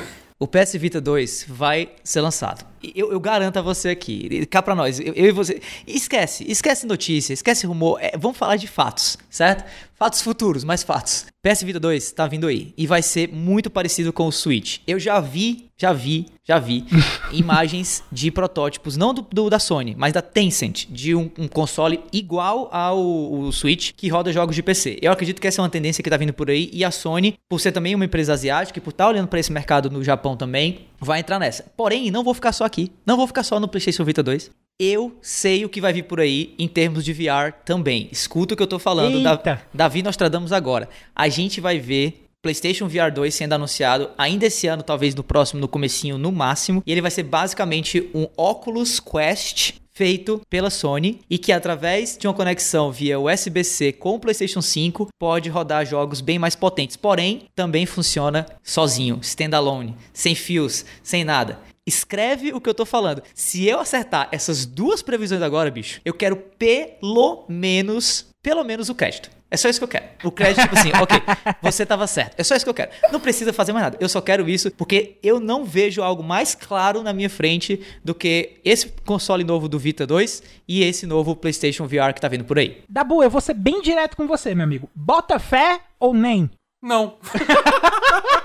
o 0.41 0.47
PS 0.47 0.73
Vita 0.77 1.03
2 1.03 1.45
vai 1.49 1.91
ser 2.03 2.23
lançado. 2.23 2.65
Eu, 2.95 3.13
eu, 3.13 3.21
garanto 3.21 3.59
a 3.59 3.63
você 3.63 3.91
aqui, 3.91 4.47
cá 4.47 4.63
pra 4.63 4.75
nós, 4.75 4.99
eu, 4.99 5.13
eu, 5.13 5.27
e 5.27 5.33
você. 5.33 5.61
Esquece, 5.87 6.51
esquece 6.51 6.87
notícia, 6.87 7.35
esquece 7.35 7.67
rumor. 7.67 7.99
É, 8.01 8.17
vamos 8.17 8.39
falar 8.39 8.57
de 8.57 8.67
fatos, 8.67 9.19
certo? 9.29 9.65
Fatos 10.01 10.23
futuros, 10.23 10.65
mais 10.65 10.83
fatos. 10.83 11.27
PS 11.43 11.63
Vita 11.63 11.79
2 11.79 12.13
tá 12.13 12.27
vindo 12.27 12.47
aí 12.47 12.73
e 12.75 12.87
vai 12.87 13.03
ser 13.03 13.29
muito 13.29 13.69
parecido 13.69 14.15
com 14.15 14.27
o 14.27 14.33
Switch. 14.33 14.79
Eu 14.87 14.99
já 14.99 15.21
vi, 15.21 15.69
já 15.77 15.93
vi, 15.93 16.25
já 16.43 16.59
vi 16.59 16.87
imagens 17.33 18.03
de 18.11 18.31
protótipos, 18.31 18.97
não 18.97 19.13
do, 19.13 19.21
do, 19.21 19.51
da 19.51 19.59
Sony, 19.59 19.95
mas 19.99 20.15
da 20.15 20.23
Tencent, 20.23 20.87
de 20.89 21.15
um, 21.15 21.31
um 21.39 21.47
console 21.47 22.01
igual 22.15 22.71
ao 22.73 23.53
Switch 23.53 23.93
que 23.95 24.09
roda 24.09 24.33
jogos 24.33 24.57
de 24.57 24.63
PC. 24.63 24.99
Eu 25.03 25.13
acredito 25.13 25.39
que 25.39 25.47
essa 25.47 25.61
é 25.61 25.63
uma 25.63 25.69
tendência 25.69 26.03
que 26.03 26.09
tá 26.09 26.17
vindo 26.17 26.33
por 26.33 26.49
aí 26.49 26.71
e 26.73 26.83
a 26.83 26.91
Sony, 26.91 27.39
por 27.47 27.61
ser 27.61 27.71
também 27.71 27.95
uma 27.95 28.07
empresa 28.07 28.33
asiática 28.33 28.79
e 28.79 28.83
por 28.83 28.93
estar 28.93 29.05
tá 29.05 29.11
olhando 29.11 29.29
para 29.29 29.39
esse 29.39 29.53
mercado 29.53 29.91
no 29.91 30.03
Japão 30.03 30.35
também, 30.35 30.87
vai 30.99 31.21
entrar 31.21 31.39
nessa. 31.39 31.67
Porém, 31.77 32.11
não 32.11 32.25
vou 32.25 32.33
ficar 32.33 32.53
só 32.53 32.65
aqui. 32.65 32.91
Não 33.05 33.19
vou 33.19 33.27
ficar 33.27 33.43
só 33.43 33.61
no 33.61 33.69
PlayStation 33.69 34.05
Vita 34.05 34.23
2. 34.23 34.51
Eu 34.83 35.15
sei 35.21 35.63
o 35.63 35.69
que 35.69 35.79
vai 35.79 35.93
vir 35.93 36.05
por 36.05 36.21
aí 36.21 36.55
em 36.59 36.67
termos 36.67 37.05
de 37.05 37.13
VR 37.13 37.53
também. 37.67 38.09
Escuta 38.11 38.55
o 38.55 38.57
que 38.57 38.63
eu 38.63 38.67
tô 38.67 38.79
falando. 38.79 39.23
Da, 39.23 39.61
Davi 39.75 40.03
Nostradamus 40.03 40.53
agora. 40.53 40.89
A 41.15 41.29
gente 41.29 41.61
vai 41.61 41.79
ver 41.79 42.25
PlayStation 42.41 42.89
VR 42.89 43.13
2 43.15 43.35
sendo 43.35 43.53
anunciado 43.53 44.09
ainda 44.17 44.47
esse 44.47 44.67
ano, 44.67 44.83
talvez 44.83 45.15
no 45.15 45.23
próximo, 45.23 45.61
no 45.61 45.69
comecinho, 45.69 46.17
no 46.17 46.33
máximo. 46.33 46.83
E 46.87 46.91
ele 46.91 47.03
vai 47.03 47.11
ser 47.11 47.25
basicamente 47.25 48.09
um 48.15 48.27
Oculus 48.39 48.99
Quest 48.99 49.75
feito 49.93 50.41
pela 50.49 50.71
Sony 50.71 51.21
e 51.29 51.37
que 51.37 51.53
através 51.53 52.17
de 52.17 52.27
uma 52.27 52.33
conexão 52.33 52.91
via 52.91 53.21
USB-C 53.21 53.93
com 53.93 54.15
o 54.15 54.19
PlayStation 54.19 54.63
5 54.63 55.09
pode 55.19 55.51
rodar 55.51 55.85
jogos 55.85 56.23
bem 56.23 56.39
mais 56.39 56.57
potentes. 56.57 56.97
Porém, 56.97 57.43
também 57.55 57.85
funciona 57.85 58.47
sozinho, 58.63 59.19
standalone, 59.21 59.95
sem 60.15 60.35
fios, 60.35 60.87
sem 61.03 61.23
nada. 61.23 61.59
Escreve 61.91 62.53
o 62.53 62.61
que 62.61 62.69
eu 62.69 62.75
tô 62.75 62.87
falando. 62.87 63.21
Se 63.35 63.67
eu 63.67 63.81
acertar 63.81 64.29
essas 64.31 64.65
duas 64.65 65.03
previsões 65.03 65.43
agora, 65.43 65.73
bicho, 65.73 66.01
eu 66.05 66.15
quero 66.15 66.37
pelo 66.37 67.45
menos, 67.49 68.29
pelo 68.41 68.63
menos 68.63 68.89
o 68.89 68.95
crédito. 68.95 69.29
É 69.51 69.57
só 69.57 69.69
isso 69.69 69.81
que 69.81 69.85
eu 69.85 69.89
quero. 69.89 70.05
O 70.23 70.31
crédito, 70.31 70.63
tipo 70.63 70.79
assim, 70.79 70.93
ok, 71.03 71.21
você 71.61 71.85
tava 71.85 72.07
certo. 72.07 72.37
É 72.39 72.45
só 72.45 72.55
isso 72.55 72.65
que 72.65 72.71
eu 72.71 72.75
quero. 72.75 72.93
Não 73.11 73.19
precisa 73.19 73.53
fazer 73.53 73.73
mais 73.73 73.87
nada. 73.87 73.99
Eu 73.99 74.09
só 74.09 74.21
quero 74.21 74.49
isso 74.49 74.71
porque 74.71 75.19
eu 75.21 75.41
não 75.41 75.65
vejo 75.65 76.01
algo 76.01 76.23
mais 76.23 76.55
claro 76.55 77.03
na 77.03 77.13
minha 77.13 77.29
frente 77.29 77.81
do 78.05 78.15
que 78.15 78.61
esse 78.65 78.87
console 79.05 79.43
novo 79.43 79.69
do 79.69 79.77
Vita 79.77 80.07
2 80.07 80.45
e 80.69 80.85
esse 80.85 81.05
novo 81.07 81.35
PlayStation 81.35 81.89
VR 81.89 82.15
que 82.15 82.21
tá 82.21 82.29
vindo 82.29 82.45
por 82.45 82.61
aí. 82.61 82.85
Dabu, 82.89 83.21
eu 83.25 83.31
vou 83.31 83.41
ser 83.41 83.55
bem 83.55 83.83
direto 83.83 84.17
com 84.17 84.29
você, 84.29 84.55
meu 84.55 84.63
amigo. 84.63 84.89
Bota 84.95 85.41
fé 85.41 85.81
ou 85.99 86.15
nem? 86.15 86.49
Não. 86.81 87.19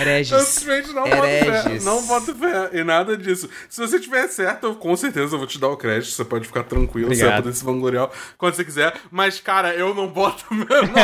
Hereges. 0.00 0.32
Eu 0.32 0.40
simplesmente 0.40 0.92
não 0.94 1.06
Hereges. 1.06 1.44
boto 1.44 1.62
fé. 1.62 1.80
Não 1.84 2.02
boto 2.06 2.34
fé 2.34 2.70
e 2.72 2.84
nada 2.84 3.16
disso. 3.16 3.48
Se 3.68 3.80
você 3.80 3.98
tiver 4.00 4.26
certo, 4.28 4.66
eu, 4.66 4.74
com 4.74 4.96
certeza 4.96 5.34
eu 5.34 5.38
vou 5.38 5.46
te 5.46 5.58
dar 5.58 5.68
o 5.68 5.76
crédito. 5.76 6.12
Você 6.12 6.24
pode 6.24 6.46
ficar 6.46 6.64
tranquilo. 6.64 7.06
Obrigado. 7.06 7.26
Você 7.28 7.32
vai 7.32 7.42
poder 7.42 7.54
se 7.56 7.64
vangloriar 7.64 8.10
quando 8.38 8.54
você 8.54 8.64
quiser. 8.64 8.94
Mas, 9.10 9.40
cara, 9.40 9.74
eu 9.74 9.94
não 9.94 10.08
boto 10.08 10.44
mesmo. 10.52 10.94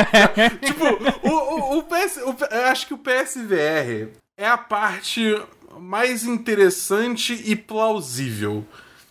tipo, 0.61 0.85
o, 1.22 1.30
o, 1.30 1.78
o 1.78 1.82
PS. 1.82 2.18
O, 2.18 2.37
eu 2.54 2.64
acho 2.66 2.87
que 2.87 2.94
o 2.94 2.98
PSVR 2.98 4.09
é 4.37 4.46
a 4.48 4.59
parte 4.59 5.40
mais 5.78 6.24
interessante 6.24 7.40
e 7.44 7.54
plausível. 7.56 8.64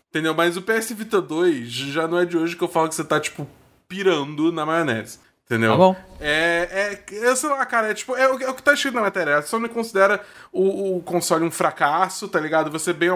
Entendeu? 0.09 0.33
Mas 0.33 0.55
o 0.55 0.61
PS 0.61 0.91
Vita 0.91 1.21
2 1.21 1.67
já 1.69 2.07
não 2.07 2.17
é 2.19 2.25
de 2.25 2.37
hoje 2.37 2.55
que 2.55 2.63
eu 2.63 2.67
falo 2.69 2.87
que 2.87 2.95
você 2.95 3.03
tá, 3.03 3.19
tipo, 3.19 3.47
pirando 3.87 4.51
na 4.51 4.65
maionese. 4.65 5.19
Entendeu? 5.45 5.71
Tá 5.71 5.77
bom. 5.77 5.95
É, 6.19 7.03
é, 7.11 7.15
eu 7.17 7.35
sei 7.35 7.49
lá, 7.49 7.63
cara, 7.67 7.91
é 7.91 7.93
tipo, 7.93 8.15
é 8.15 8.27
o, 8.27 8.41
é 8.41 8.49
o 8.49 8.55
que 8.55 8.63
tá 8.63 8.73
escrito 8.73 8.95
na 8.95 9.01
matéria. 9.01 9.37
A 9.37 9.41
Sony 9.43 9.69
considera 9.69 10.19
o, 10.51 10.97
o 10.97 11.03
console 11.03 11.45
um 11.45 11.51
fracasso, 11.51 12.27
tá 12.27 12.39
ligado? 12.39 12.71
Você 12.71 12.91
bem 12.91 13.09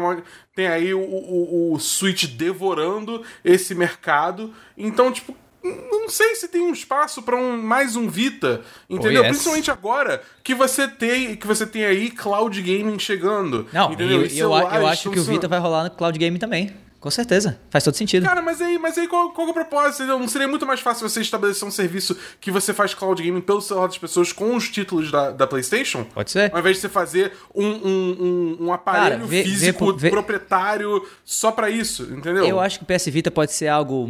tem 0.56 0.68
aí 0.68 0.94
o, 0.94 1.02
o, 1.02 1.74
o 1.74 1.80
Switch 1.80 2.26
devorando 2.26 3.24
esse 3.44 3.74
mercado. 3.74 4.54
Então, 4.78 5.12
tipo, 5.12 5.36
não 5.64 6.08
sei 6.08 6.36
se 6.36 6.48
tem 6.48 6.62
um 6.62 6.72
espaço 6.72 7.24
para 7.24 7.36
um, 7.36 7.60
mais 7.62 7.96
um 7.96 8.08
Vita, 8.08 8.62
entendeu? 8.88 9.22
Oh, 9.22 9.26
yes. 9.26 9.32
Principalmente 9.32 9.72
agora 9.72 10.22
que 10.44 10.54
você 10.54 10.88
tem 10.88 11.36
que 11.36 11.48
você 11.48 11.66
tem 11.66 11.84
aí 11.84 12.12
cloud 12.12 12.62
gaming 12.62 13.00
chegando. 13.00 13.68
Não, 13.74 13.92
entendeu? 13.92 14.24
E, 14.24 14.38
eu, 14.38 14.52
eu, 14.52 14.70
eu 14.70 14.88
acho 14.88 15.10
que 15.10 15.20
o 15.20 15.24
Vita 15.24 15.48
vai 15.48 15.60
rolar 15.60 15.86
no 15.86 15.92
cloud 15.92 16.18
gaming 16.20 16.38
também. 16.38 16.74
Com 17.00 17.10
certeza, 17.10 17.58
faz 17.70 17.84
todo 17.84 17.96
sentido. 17.96 18.26
Cara, 18.26 18.42
mas 18.42 18.62
aí, 18.62 18.78
mas 18.78 18.98
aí 18.98 19.08
qual, 19.08 19.32
qual 19.32 19.48
é 19.48 19.52
o 19.52 19.54
propósito? 19.54 20.06
Não 20.06 20.28
seria 20.28 20.50
muito 20.50 20.66
mais 20.66 20.82
fácil 20.82 21.08
você 21.08 21.22
estabelecer 21.22 21.66
um 21.66 21.72
serviço 21.72 22.18
que 22.42 22.52
você 22.52 22.74
faz 22.74 22.94
cloud 22.94 23.24
gaming 23.24 23.40
pelo 23.40 23.62
celular 23.62 23.88
das 23.88 23.98
pessoas 23.98 24.34
com 24.34 24.54
os 24.54 24.68
títulos 24.68 25.10
da, 25.10 25.32
da 25.32 25.48
PlayStation? 25.48 26.04
Pode 26.04 26.30
ser. 26.30 26.52
Ao 26.54 26.60
invés 26.60 26.76
de 26.76 26.82
você 26.82 26.90
fazer 26.90 27.32
um, 27.56 27.66
um, 27.66 28.58
um, 28.60 28.66
um 28.66 28.74
aparelho 28.74 29.18
Cara, 29.18 29.26
vê, 29.26 29.44
físico 29.44 29.94
vê, 29.94 30.00
vê, 30.00 30.10
proprietário 30.10 31.08
só 31.24 31.52
para 31.52 31.70
isso, 31.70 32.04
entendeu? 32.04 32.46
Eu 32.46 32.60
acho 32.60 32.80
que 32.80 32.84
o 32.84 32.88
PS 32.88 33.06
Vita 33.06 33.32
pode 33.32 33.54
ser 33.54 33.70
algo 33.70 34.10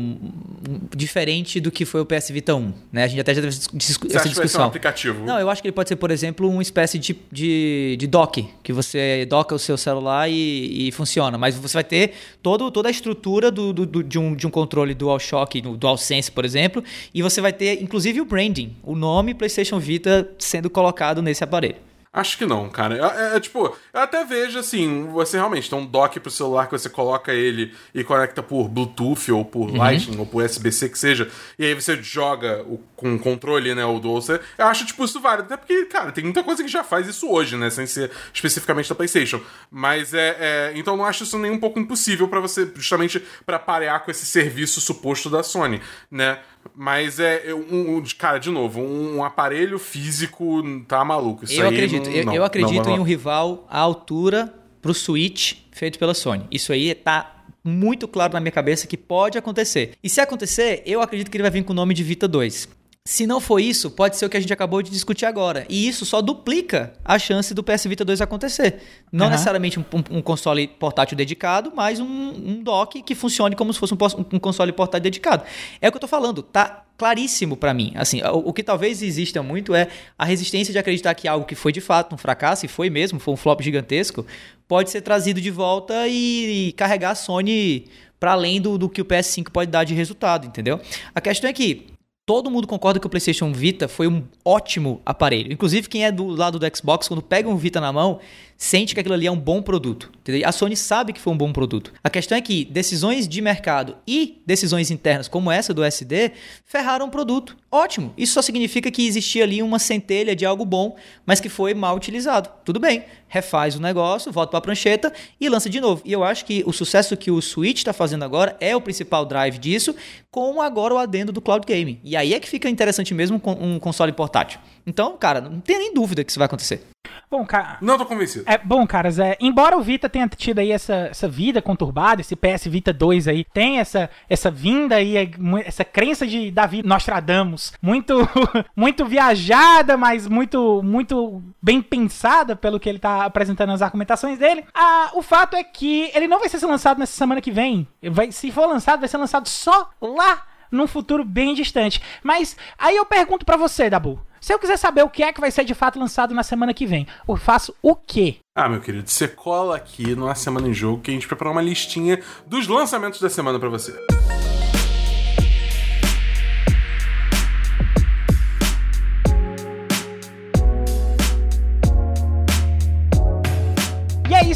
diferente 0.95 1.59
do 1.59 1.69
que 1.69 1.85
foi 1.85 2.01
o 2.01 2.05
PS 2.05 2.29
Vita 2.29 2.55
1, 2.55 2.73
né? 2.91 3.03
A 3.03 3.07
gente 3.07 3.21
até 3.21 3.35
já 3.35 3.41
teve 3.41 3.55
essa 3.55 3.69
discussão. 3.71 4.19
Você 4.19 4.41
acha 4.41 4.61
um 4.61 4.63
aplicativo? 4.63 5.25
Não, 5.25 5.39
eu 5.39 5.49
acho 5.49 5.61
que 5.61 5.67
ele 5.67 5.75
pode 5.75 5.89
ser, 5.89 5.95
por 5.95 6.09
exemplo, 6.09 6.49
uma 6.49 6.61
espécie 6.61 6.97
de, 6.97 7.15
de, 7.31 7.97
de 7.99 8.07
dock, 8.07 8.49
que 8.63 8.73
você 8.73 9.27
doca 9.29 9.53
o 9.53 9.59
seu 9.59 9.77
celular 9.77 10.27
e, 10.27 10.87
e 10.87 10.91
funciona, 10.91 11.37
mas 11.37 11.55
você 11.55 11.73
vai 11.75 11.83
ter 11.83 12.13
todo, 12.41 12.71
toda 12.79 12.87
a 12.87 12.91
estrutura 12.91 13.51
do 13.51 13.59
do, 13.73 13.73
do, 13.73 13.85
do, 13.85 14.03
de, 14.03 14.17
um, 14.17 14.33
de 14.33 14.47
um 14.47 14.49
controle 14.49 14.93
DualShock, 14.93 15.61
no 15.61 15.75
DualSense, 15.75 16.31
por 16.31 16.45
exemplo, 16.45 16.81
e 17.13 17.21
você 17.21 17.41
vai 17.41 17.51
ter 17.51 17.81
inclusive 17.81 18.21
o 18.21 18.25
branding, 18.25 18.73
o 18.81 18.95
nome 18.95 19.33
PlayStation 19.33 19.79
Vita 19.79 20.31
sendo 20.39 20.69
colocado 20.69 21.21
nesse 21.21 21.43
aparelho. 21.43 21.88
Acho 22.11 22.39
que 22.39 22.45
não, 22.45 22.67
cara. 22.69 22.95
É, 22.97 23.33
é, 23.33 23.37
é, 23.37 23.39
tipo, 23.39 23.77
eu 23.93 23.99
até 23.99 24.25
vejo 24.25 24.57
assim, 24.57 25.07
você 25.11 25.37
realmente 25.37 25.69
tem 25.69 25.77
um 25.77 25.85
dock 25.85 26.19
pro 26.19 26.31
celular 26.31 26.65
que 26.65 26.71
você 26.71 26.89
coloca 26.89 27.31
ele 27.31 27.71
e 27.93 28.03
conecta 28.03 28.41
por 28.41 28.67
Bluetooth 28.67 29.31
ou 29.31 29.45
por 29.45 29.69
uhum. 29.69 29.77
Lightning 29.77 30.17
ou 30.17 30.25
por 30.25 30.43
USB-C 30.43 30.89
que 30.89 30.97
seja, 30.97 31.29
e 31.57 31.65
aí 31.65 31.75
você 31.75 32.01
joga 32.01 32.63
o, 32.63 32.79
com 32.95 33.13
o 33.13 33.19
controle, 33.19 33.75
né, 33.75 33.85
o 33.85 33.99
Dual. 33.99 34.19
Eu 34.57 34.65
acho, 34.65 34.87
tipo, 34.87 35.05
isso 35.05 35.19
válido. 35.19 35.53
Até 35.53 35.57
porque, 35.57 35.85
cara, 35.85 36.11
tem 36.11 36.23
muita 36.23 36.43
coisa 36.43 36.63
que 36.63 36.69
já 36.69 36.83
faz 36.83 37.07
isso 37.07 37.29
hoje, 37.29 37.55
né, 37.55 37.69
sem 37.69 37.85
ser 37.85 38.09
especificamente 38.33 38.89
da 38.89 38.95
PlayStation. 38.95 39.39
Mas 39.69 40.11
é. 40.13 40.35
é 40.39 40.71
então 40.75 40.97
não 40.97 41.05
acho 41.05 41.23
isso 41.23 41.37
nem 41.37 41.51
um 41.51 41.59
pouco 41.59 41.79
impossível 41.79 42.27
para 42.27 42.39
você, 42.39 42.71
justamente 42.75 43.23
para 43.45 43.59
parear 43.59 44.03
com 44.03 44.09
esse 44.09 44.25
serviço 44.25 44.81
suposto 44.81 45.29
da 45.29 45.43
Sony, 45.43 45.79
né? 46.09 46.39
Mas 46.75 47.19
é, 47.19 47.53
um, 47.53 47.97
um, 47.97 48.03
cara, 48.17 48.37
de 48.37 48.49
novo, 48.49 48.81
um, 48.81 49.23
aparelho 49.23 49.77
físico 49.77 50.63
tá 50.87 51.03
maluco. 51.03 51.45
Isso 51.45 51.61
eu 51.61 51.67
acredito, 51.67 52.09
não, 52.09 52.15
eu, 52.15 52.33
eu, 52.33 52.43
acredito 52.43 52.85
não, 52.85 52.95
em 52.95 52.99
um 52.99 53.03
rival 53.03 53.67
à 53.69 53.79
altura 53.79 54.53
pro 54.81 54.93
Switch 54.93 55.55
feito 55.71 55.99
pela 55.99 56.13
Sony. 56.13 56.45
Isso 56.49 56.71
aí 56.71 56.93
tá 56.95 57.43
muito 57.63 58.07
claro 58.07 58.33
na 58.33 58.39
minha 58.39 58.51
cabeça 58.51 58.87
que 58.87 58.97
pode 58.97 59.37
acontecer. 59.37 59.93
E 60.03 60.09
se 60.09 60.21
acontecer, 60.21 60.81
eu 60.85 61.01
acredito 61.01 61.29
que 61.29 61.37
ele 61.37 61.43
vai 61.43 61.51
vir 61.51 61.63
com 61.63 61.73
o 61.73 61.75
nome 61.75 61.93
de 61.93 62.03
Vita 62.03 62.27
2. 62.27 62.78
Se 63.09 63.25
não 63.25 63.41
for 63.41 63.59
isso, 63.59 63.89
pode 63.89 64.17
ser 64.17 64.27
o 64.27 64.29
que 64.29 64.37
a 64.37 64.39
gente 64.39 64.53
acabou 64.53 64.83
de 64.83 64.91
discutir 64.91 65.25
agora. 65.25 65.65
E 65.67 65.87
isso 65.87 66.05
só 66.05 66.21
duplica 66.21 66.93
a 67.03 67.17
chance 67.17 67.55
do 67.55 67.63
PS 67.63 67.85
Vita 67.85 68.05
2 68.05 68.21
acontecer. 68.21 68.83
Não 69.11 69.25
uhum. 69.25 69.31
necessariamente 69.31 69.79
um, 69.79 69.83
um, 70.11 70.21
console 70.21 70.67
portátil 70.67 71.17
dedicado, 71.17 71.73
mas 71.75 71.99
um, 71.99 72.05
um, 72.05 72.61
dock 72.61 73.01
que 73.01 73.15
funcione 73.15 73.55
como 73.55 73.73
se 73.73 73.79
fosse 73.79 73.95
um, 73.95 74.37
console 74.37 74.71
portátil 74.71 75.05
dedicado. 75.05 75.43
É 75.81 75.89
o 75.89 75.91
que 75.91 75.97
eu 75.97 76.01
tô 76.01 76.07
falando, 76.07 76.43
tá 76.43 76.85
claríssimo 76.99 77.57
para 77.57 77.73
mim. 77.73 77.93
Assim, 77.95 78.21
o, 78.21 78.49
o, 78.49 78.53
que 78.53 78.61
talvez 78.61 79.01
exista 79.01 79.41
muito 79.41 79.73
é 79.73 79.87
a 80.15 80.23
resistência 80.23 80.71
de 80.71 80.77
acreditar 80.77 81.15
que 81.15 81.27
algo 81.27 81.47
que 81.47 81.55
foi 81.55 81.71
de 81.71 81.81
fato 81.81 82.13
um 82.13 82.17
fracasso, 82.17 82.67
e 82.67 82.69
foi 82.69 82.91
mesmo, 82.91 83.19
foi 83.19 83.33
um 83.33 83.37
flop 83.37 83.59
gigantesco, 83.61 84.23
pode 84.67 84.91
ser 84.91 85.01
trazido 85.01 85.41
de 85.41 85.49
volta 85.49 86.07
e, 86.07 86.67
e 86.67 86.71
carregar 86.73 87.09
a 87.09 87.15
Sony 87.15 87.87
para 88.19 88.33
além 88.33 88.61
do, 88.61 88.77
do 88.77 88.87
que 88.87 89.01
o 89.01 89.05
PS5 89.05 89.49
pode 89.51 89.71
dar 89.71 89.83
de 89.83 89.95
resultado, 89.95 90.45
entendeu? 90.45 90.79
A 91.15 91.19
questão 91.19 91.49
é 91.49 91.53
que 91.53 91.97
todo 92.29 92.51
mundo 92.51 92.67
concorda 92.67 92.99
que 92.99 93.07
o 93.07 93.09
PlayStation 93.09 93.51
Vita 93.51 93.87
foi 93.87 94.07
um 94.07 94.23
ótimo 94.45 95.01
aparelho. 95.03 95.51
Inclusive, 95.51 95.89
quem 95.89 96.05
é 96.05 96.11
do 96.11 96.27
lado 96.27 96.59
do 96.59 96.77
Xbox, 96.77 97.07
quando 97.07 97.23
pega 97.23 97.49
um 97.49 97.57
Vita 97.57 97.81
na 97.81 97.91
mão, 97.91 98.19
sente 98.59 98.93
que 98.93 98.99
aquilo 98.99 99.15
ali 99.15 99.25
é 99.25 99.31
um 99.31 99.39
bom 99.39 99.61
produto. 99.61 100.11
Entendeu? 100.19 100.47
A 100.47 100.51
Sony 100.51 100.75
sabe 100.75 101.13
que 101.13 101.21
foi 101.21 101.31
um 101.31 101.37
bom 101.37 101.51
produto. 101.53 101.93
A 102.03 102.09
questão 102.09 102.37
é 102.37 102.41
que 102.41 102.65
decisões 102.65 103.25
de 103.25 103.41
mercado 103.41 103.95
e 104.05 104.43
decisões 104.45 104.91
internas, 104.91 105.29
como 105.29 105.49
essa 105.49 105.73
do 105.73 105.81
SD, 105.81 106.33
ferraram 106.65 107.07
o 107.07 107.09
produto. 107.09 107.55
Ótimo. 107.71 108.13
Isso 108.17 108.33
só 108.33 108.41
significa 108.41 108.91
que 108.91 109.07
existia 109.07 109.45
ali 109.45 109.63
uma 109.63 109.79
centelha 109.79 110.35
de 110.35 110.45
algo 110.45 110.65
bom, 110.65 110.97
mas 111.25 111.39
que 111.39 111.47
foi 111.47 111.73
mal 111.73 111.95
utilizado. 111.95 112.49
Tudo 112.65 112.81
bem. 112.81 113.05
Refaz 113.29 113.75
o 113.75 113.81
negócio, 113.81 114.31
volta 114.31 114.51
para 114.51 114.59
a 114.59 114.61
prancheta 114.61 115.13
e 115.39 115.47
lança 115.47 115.69
de 115.69 115.79
novo. 115.79 116.01
E 116.03 116.11
eu 116.11 116.21
acho 116.21 116.43
que 116.43 116.61
o 116.65 116.73
sucesso 116.73 117.15
que 117.15 117.31
o 117.31 117.41
Switch 117.41 117.77
está 117.77 117.93
fazendo 117.93 118.25
agora 118.25 118.57
é 118.59 118.75
o 118.75 118.81
principal 118.81 119.25
drive 119.25 119.57
disso, 119.57 119.95
com 120.29 120.61
agora 120.61 120.93
o 120.93 120.97
adendo 120.97 121.31
do 121.31 121.39
cloud 121.39 121.65
game. 121.65 122.01
E 122.03 122.17
aí 122.17 122.33
é 122.33 122.39
que 122.39 122.49
fica 122.49 122.67
interessante 122.69 123.13
mesmo 123.13 123.41
um 123.45 123.79
console 123.79 124.11
portátil. 124.11 124.59
Então, 124.85 125.15
cara, 125.15 125.39
não 125.39 125.61
tem 125.61 125.77
nem 125.77 125.93
dúvida 125.93 126.25
que 126.25 126.31
isso 126.31 126.39
vai 126.39 126.47
acontecer. 126.47 126.81
Bom, 127.29 127.45
cara. 127.45 127.77
Não 127.81 127.97
tô 127.97 128.05
convencido. 128.05 128.45
É, 128.47 128.57
bom, 128.57 128.85
caras, 128.85 129.19
é, 129.19 129.37
embora 129.39 129.77
o 129.77 129.81
Vita 129.81 130.09
tenha 130.09 130.27
tido 130.27 130.59
aí 130.59 130.71
essa, 130.71 131.07
essa 131.11 131.27
vida 131.27 131.61
conturbada, 131.61 132.21
esse 132.21 132.35
PS 132.35 132.65
Vita 132.65 132.93
2 132.93 133.27
aí, 133.27 133.45
tem 133.53 133.79
essa, 133.79 134.09
essa 134.29 134.51
vinda 134.51 134.95
aí, 134.95 135.17
é, 135.17 135.31
essa 135.65 135.83
crença 135.83 136.25
de 136.25 136.51
Davi 136.51 136.83
Nostradamus, 136.83 137.73
muito, 137.81 138.15
muito 138.75 139.05
viajada, 139.05 139.97
mas 139.97 140.27
muito, 140.27 140.81
muito 140.83 141.41
bem 141.61 141.81
pensada 141.81 142.55
pelo 142.55 142.79
que 142.79 142.89
ele 142.89 142.99
tá 142.99 143.25
apresentando 143.25 143.69
nas 143.69 143.81
argumentações 143.81 144.37
dele. 144.37 144.65
Ah, 144.73 145.11
o 145.13 145.21
fato 145.21 145.55
é 145.55 145.63
que 145.63 146.11
ele 146.13 146.27
não 146.27 146.39
vai 146.39 146.49
ser 146.49 146.65
lançado 146.65 146.99
nessa 146.99 147.13
semana 147.13 147.41
que 147.41 147.51
vem. 147.51 147.87
Vai, 148.11 148.31
se 148.31 148.51
for 148.51 148.65
lançado, 148.65 148.99
vai 148.99 149.09
ser 149.09 149.17
lançado 149.17 149.47
só 149.47 149.89
lá 150.01 150.45
num 150.71 150.87
futuro 150.87 151.23
bem 151.23 151.53
distante. 151.53 152.01
Mas 152.23 152.55
aí 152.77 152.95
eu 152.95 153.05
pergunto 153.05 153.45
para 153.45 153.57
você, 153.57 153.89
Dabu. 153.89 154.19
Se 154.41 154.53
eu 154.53 154.59
quiser 154.59 154.77
saber 154.77 155.03
o 155.03 155.09
que 155.09 155.23
é 155.23 155.33
que 155.33 155.41
vai 155.41 155.51
ser 155.51 155.63
de 155.63 155.73
fato 155.73 155.99
lançado 155.99 156.33
na 156.33 156.43
semana 156.43 156.73
que 156.73 156.85
vem, 156.85 157.05
eu 157.27 157.35
faço 157.35 157.75
o 157.81 157.95
quê? 157.95 158.37
Ah, 158.55 158.69
meu 158.69 158.81
querido, 158.81 159.09
você 159.09 159.27
cola 159.27 159.75
aqui 159.75 160.15
no 160.15 160.33
Semana 160.35 160.67
em 160.67 160.73
Jogo 160.73 161.01
que 161.01 161.11
a 161.11 161.13
gente 161.13 161.27
preparou 161.27 161.53
uma 161.53 161.61
listinha 161.61 162.21
dos 162.45 162.67
lançamentos 162.67 163.19
da 163.19 163.29
semana 163.29 163.59
para 163.59 163.69
você. 163.69 163.91
é 163.91 164.38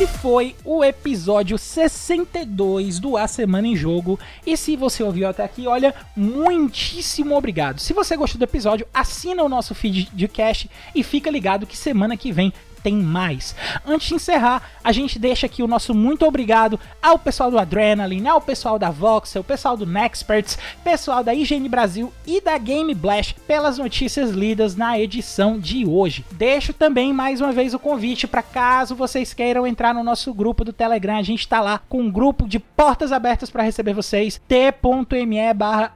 Esse 0.00 0.18
foi 0.18 0.56
o 0.64 0.82
episódio 0.82 1.58
62 1.58 2.98
do 2.98 3.18
A 3.18 3.28
Semana 3.28 3.66
em 3.66 3.76
Jogo. 3.76 4.18
E 4.46 4.56
se 4.56 4.74
você 4.74 5.02
ouviu 5.02 5.28
até 5.28 5.44
aqui, 5.44 5.66
olha, 5.66 5.94
muitíssimo 6.16 7.36
obrigado. 7.36 7.80
Se 7.80 7.92
você 7.92 8.16
gostou 8.16 8.38
do 8.38 8.44
episódio, 8.44 8.86
assina 8.94 9.42
o 9.42 9.48
nosso 9.48 9.74
feed 9.74 10.08
de 10.10 10.26
cast 10.26 10.70
e 10.94 11.02
fica 11.02 11.30
ligado 11.30 11.66
que 11.66 11.76
semana 11.76 12.16
que 12.16 12.32
vem 12.32 12.50
tem 12.82 12.94
mais. 12.94 13.54
Antes 13.86 14.08
de 14.08 14.14
encerrar, 14.14 14.62
a 14.82 14.92
gente 14.92 15.18
deixa 15.18 15.46
aqui 15.46 15.62
o 15.62 15.68
nosso 15.68 15.94
muito 15.94 16.26
obrigado 16.26 16.78
ao 17.02 17.18
pessoal 17.18 17.50
do 17.50 17.58
Adrenaline, 17.58 18.28
ao 18.28 18.40
pessoal 18.40 18.78
da 18.78 18.90
Voxel, 18.90 19.44
pessoal 19.44 19.76
do 19.76 19.86
Nexperts, 19.86 20.58
pessoal 20.82 21.22
da 21.22 21.34
IGN 21.34 21.68
Brasil 21.68 22.12
e 22.26 22.40
da 22.40 22.56
Game 22.58 22.94
Blast 22.94 23.36
pelas 23.46 23.78
notícias 23.78 24.30
lidas 24.30 24.76
na 24.76 24.98
edição 24.98 25.58
de 25.58 25.86
hoje. 25.86 26.24
Deixo 26.32 26.72
também 26.72 27.12
mais 27.12 27.40
uma 27.40 27.52
vez 27.52 27.74
o 27.74 27.78
convite 27.78 28.26
para 28.26 28.42
caso 28.42 28.94
vocês 28.94 29.34
queiram 29.34 29.66
entrar 29.66 29.94
no 29.94 30.02
nosso 30.02 30.32
grupo 30.32 30.64
do 30.64 30.72
Telegram, 30.72 31.18
a 31.18 31.22
gente 31.22 31.40
está 31.40 31.60
lá 31.60 31.80
com 31.88 32.02
um 32.02 32.10
grupo 32.10 32.48
de 32.48 32.58
portas 32.58 33.12
abertas 33.12 33.50
para 33.50 33.62
receber 33.62 33.94
vocês, 33.94 34.40
t.me 34.48 35.54
barra 35.54 35.92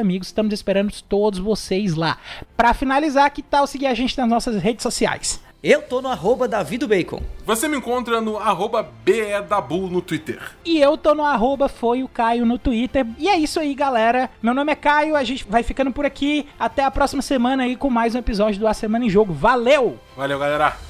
Amigos, 0.00 0.28
estamos 0.28 0.52
esperando 0.52 0.92
todos 1.08 1.38
vocês 1.38 1.94
lá. 1.94 2.18
Para 2.56 2.74
finalizar, 2.74 3.30
que 3.30 3.42
tal 3.42 3.66
seguir 3.66 3.86
a 3.86 3.94
gente 3.94 4.16
nas 4.16 4.28
nossas 4.28 4.62
redes 4.62 4.82
sociais? 4.82 5.40
Eu 5.62 5.82
tô 5.82 6.00
no 6.00 6.08
arroba 6.08 6.48
Bacon. 6.88 7.20
Você 7.44 7.68
me 7.68 7.76
encontra 7.76 8.18
no 8.18 8.38
arroba 8.38 8.82
BEDabu 9.04 9.90
no 9.90 10.00
Twitter. 10.00 10.40
E 10.64 10.80
eu 10.80 10.96
tô 10.96 11.14
no 11.14 11.22
arroba 11.22 11.68
foi 11.68 12.02
o 12.02 12.08
Caio 12.08 12.46
no 12.46 12.58
Twitter. 12.58 13.06
E 13.18 13.28
é 13.28 13.36
isso 13.36 13.60
aí, 13.60 13.74
galera. 13.74 14.30
Meu 14.42 14.54
nome 14.54 14.72
é 14.72 14.74
Caio, 14.74 15.14
a 15.14 15.22
gente 15.22 15.44
vai 15.46 15.62
ficando 15.62 15.92
por 15.92 16.06
aqui. 16.06 16.48
Até 16.58 16.82
a 16.82 16.90
próxima 16.90 17.20
semana 17.20 17.64
aí 17.64 17.76
com 17.76 17.90
mais 17.90 18.14
um 18.14 18.18
episódio 18.18 18.58
do 18.58 18.66
A 18.66 18.72
Semana 18.72 19.04
em 19.04 19.10
Jogo. 19.10 19.34
Valeu! 19.34 19.98
Valeu, 20.16 20.38
galera! 20.38 20.89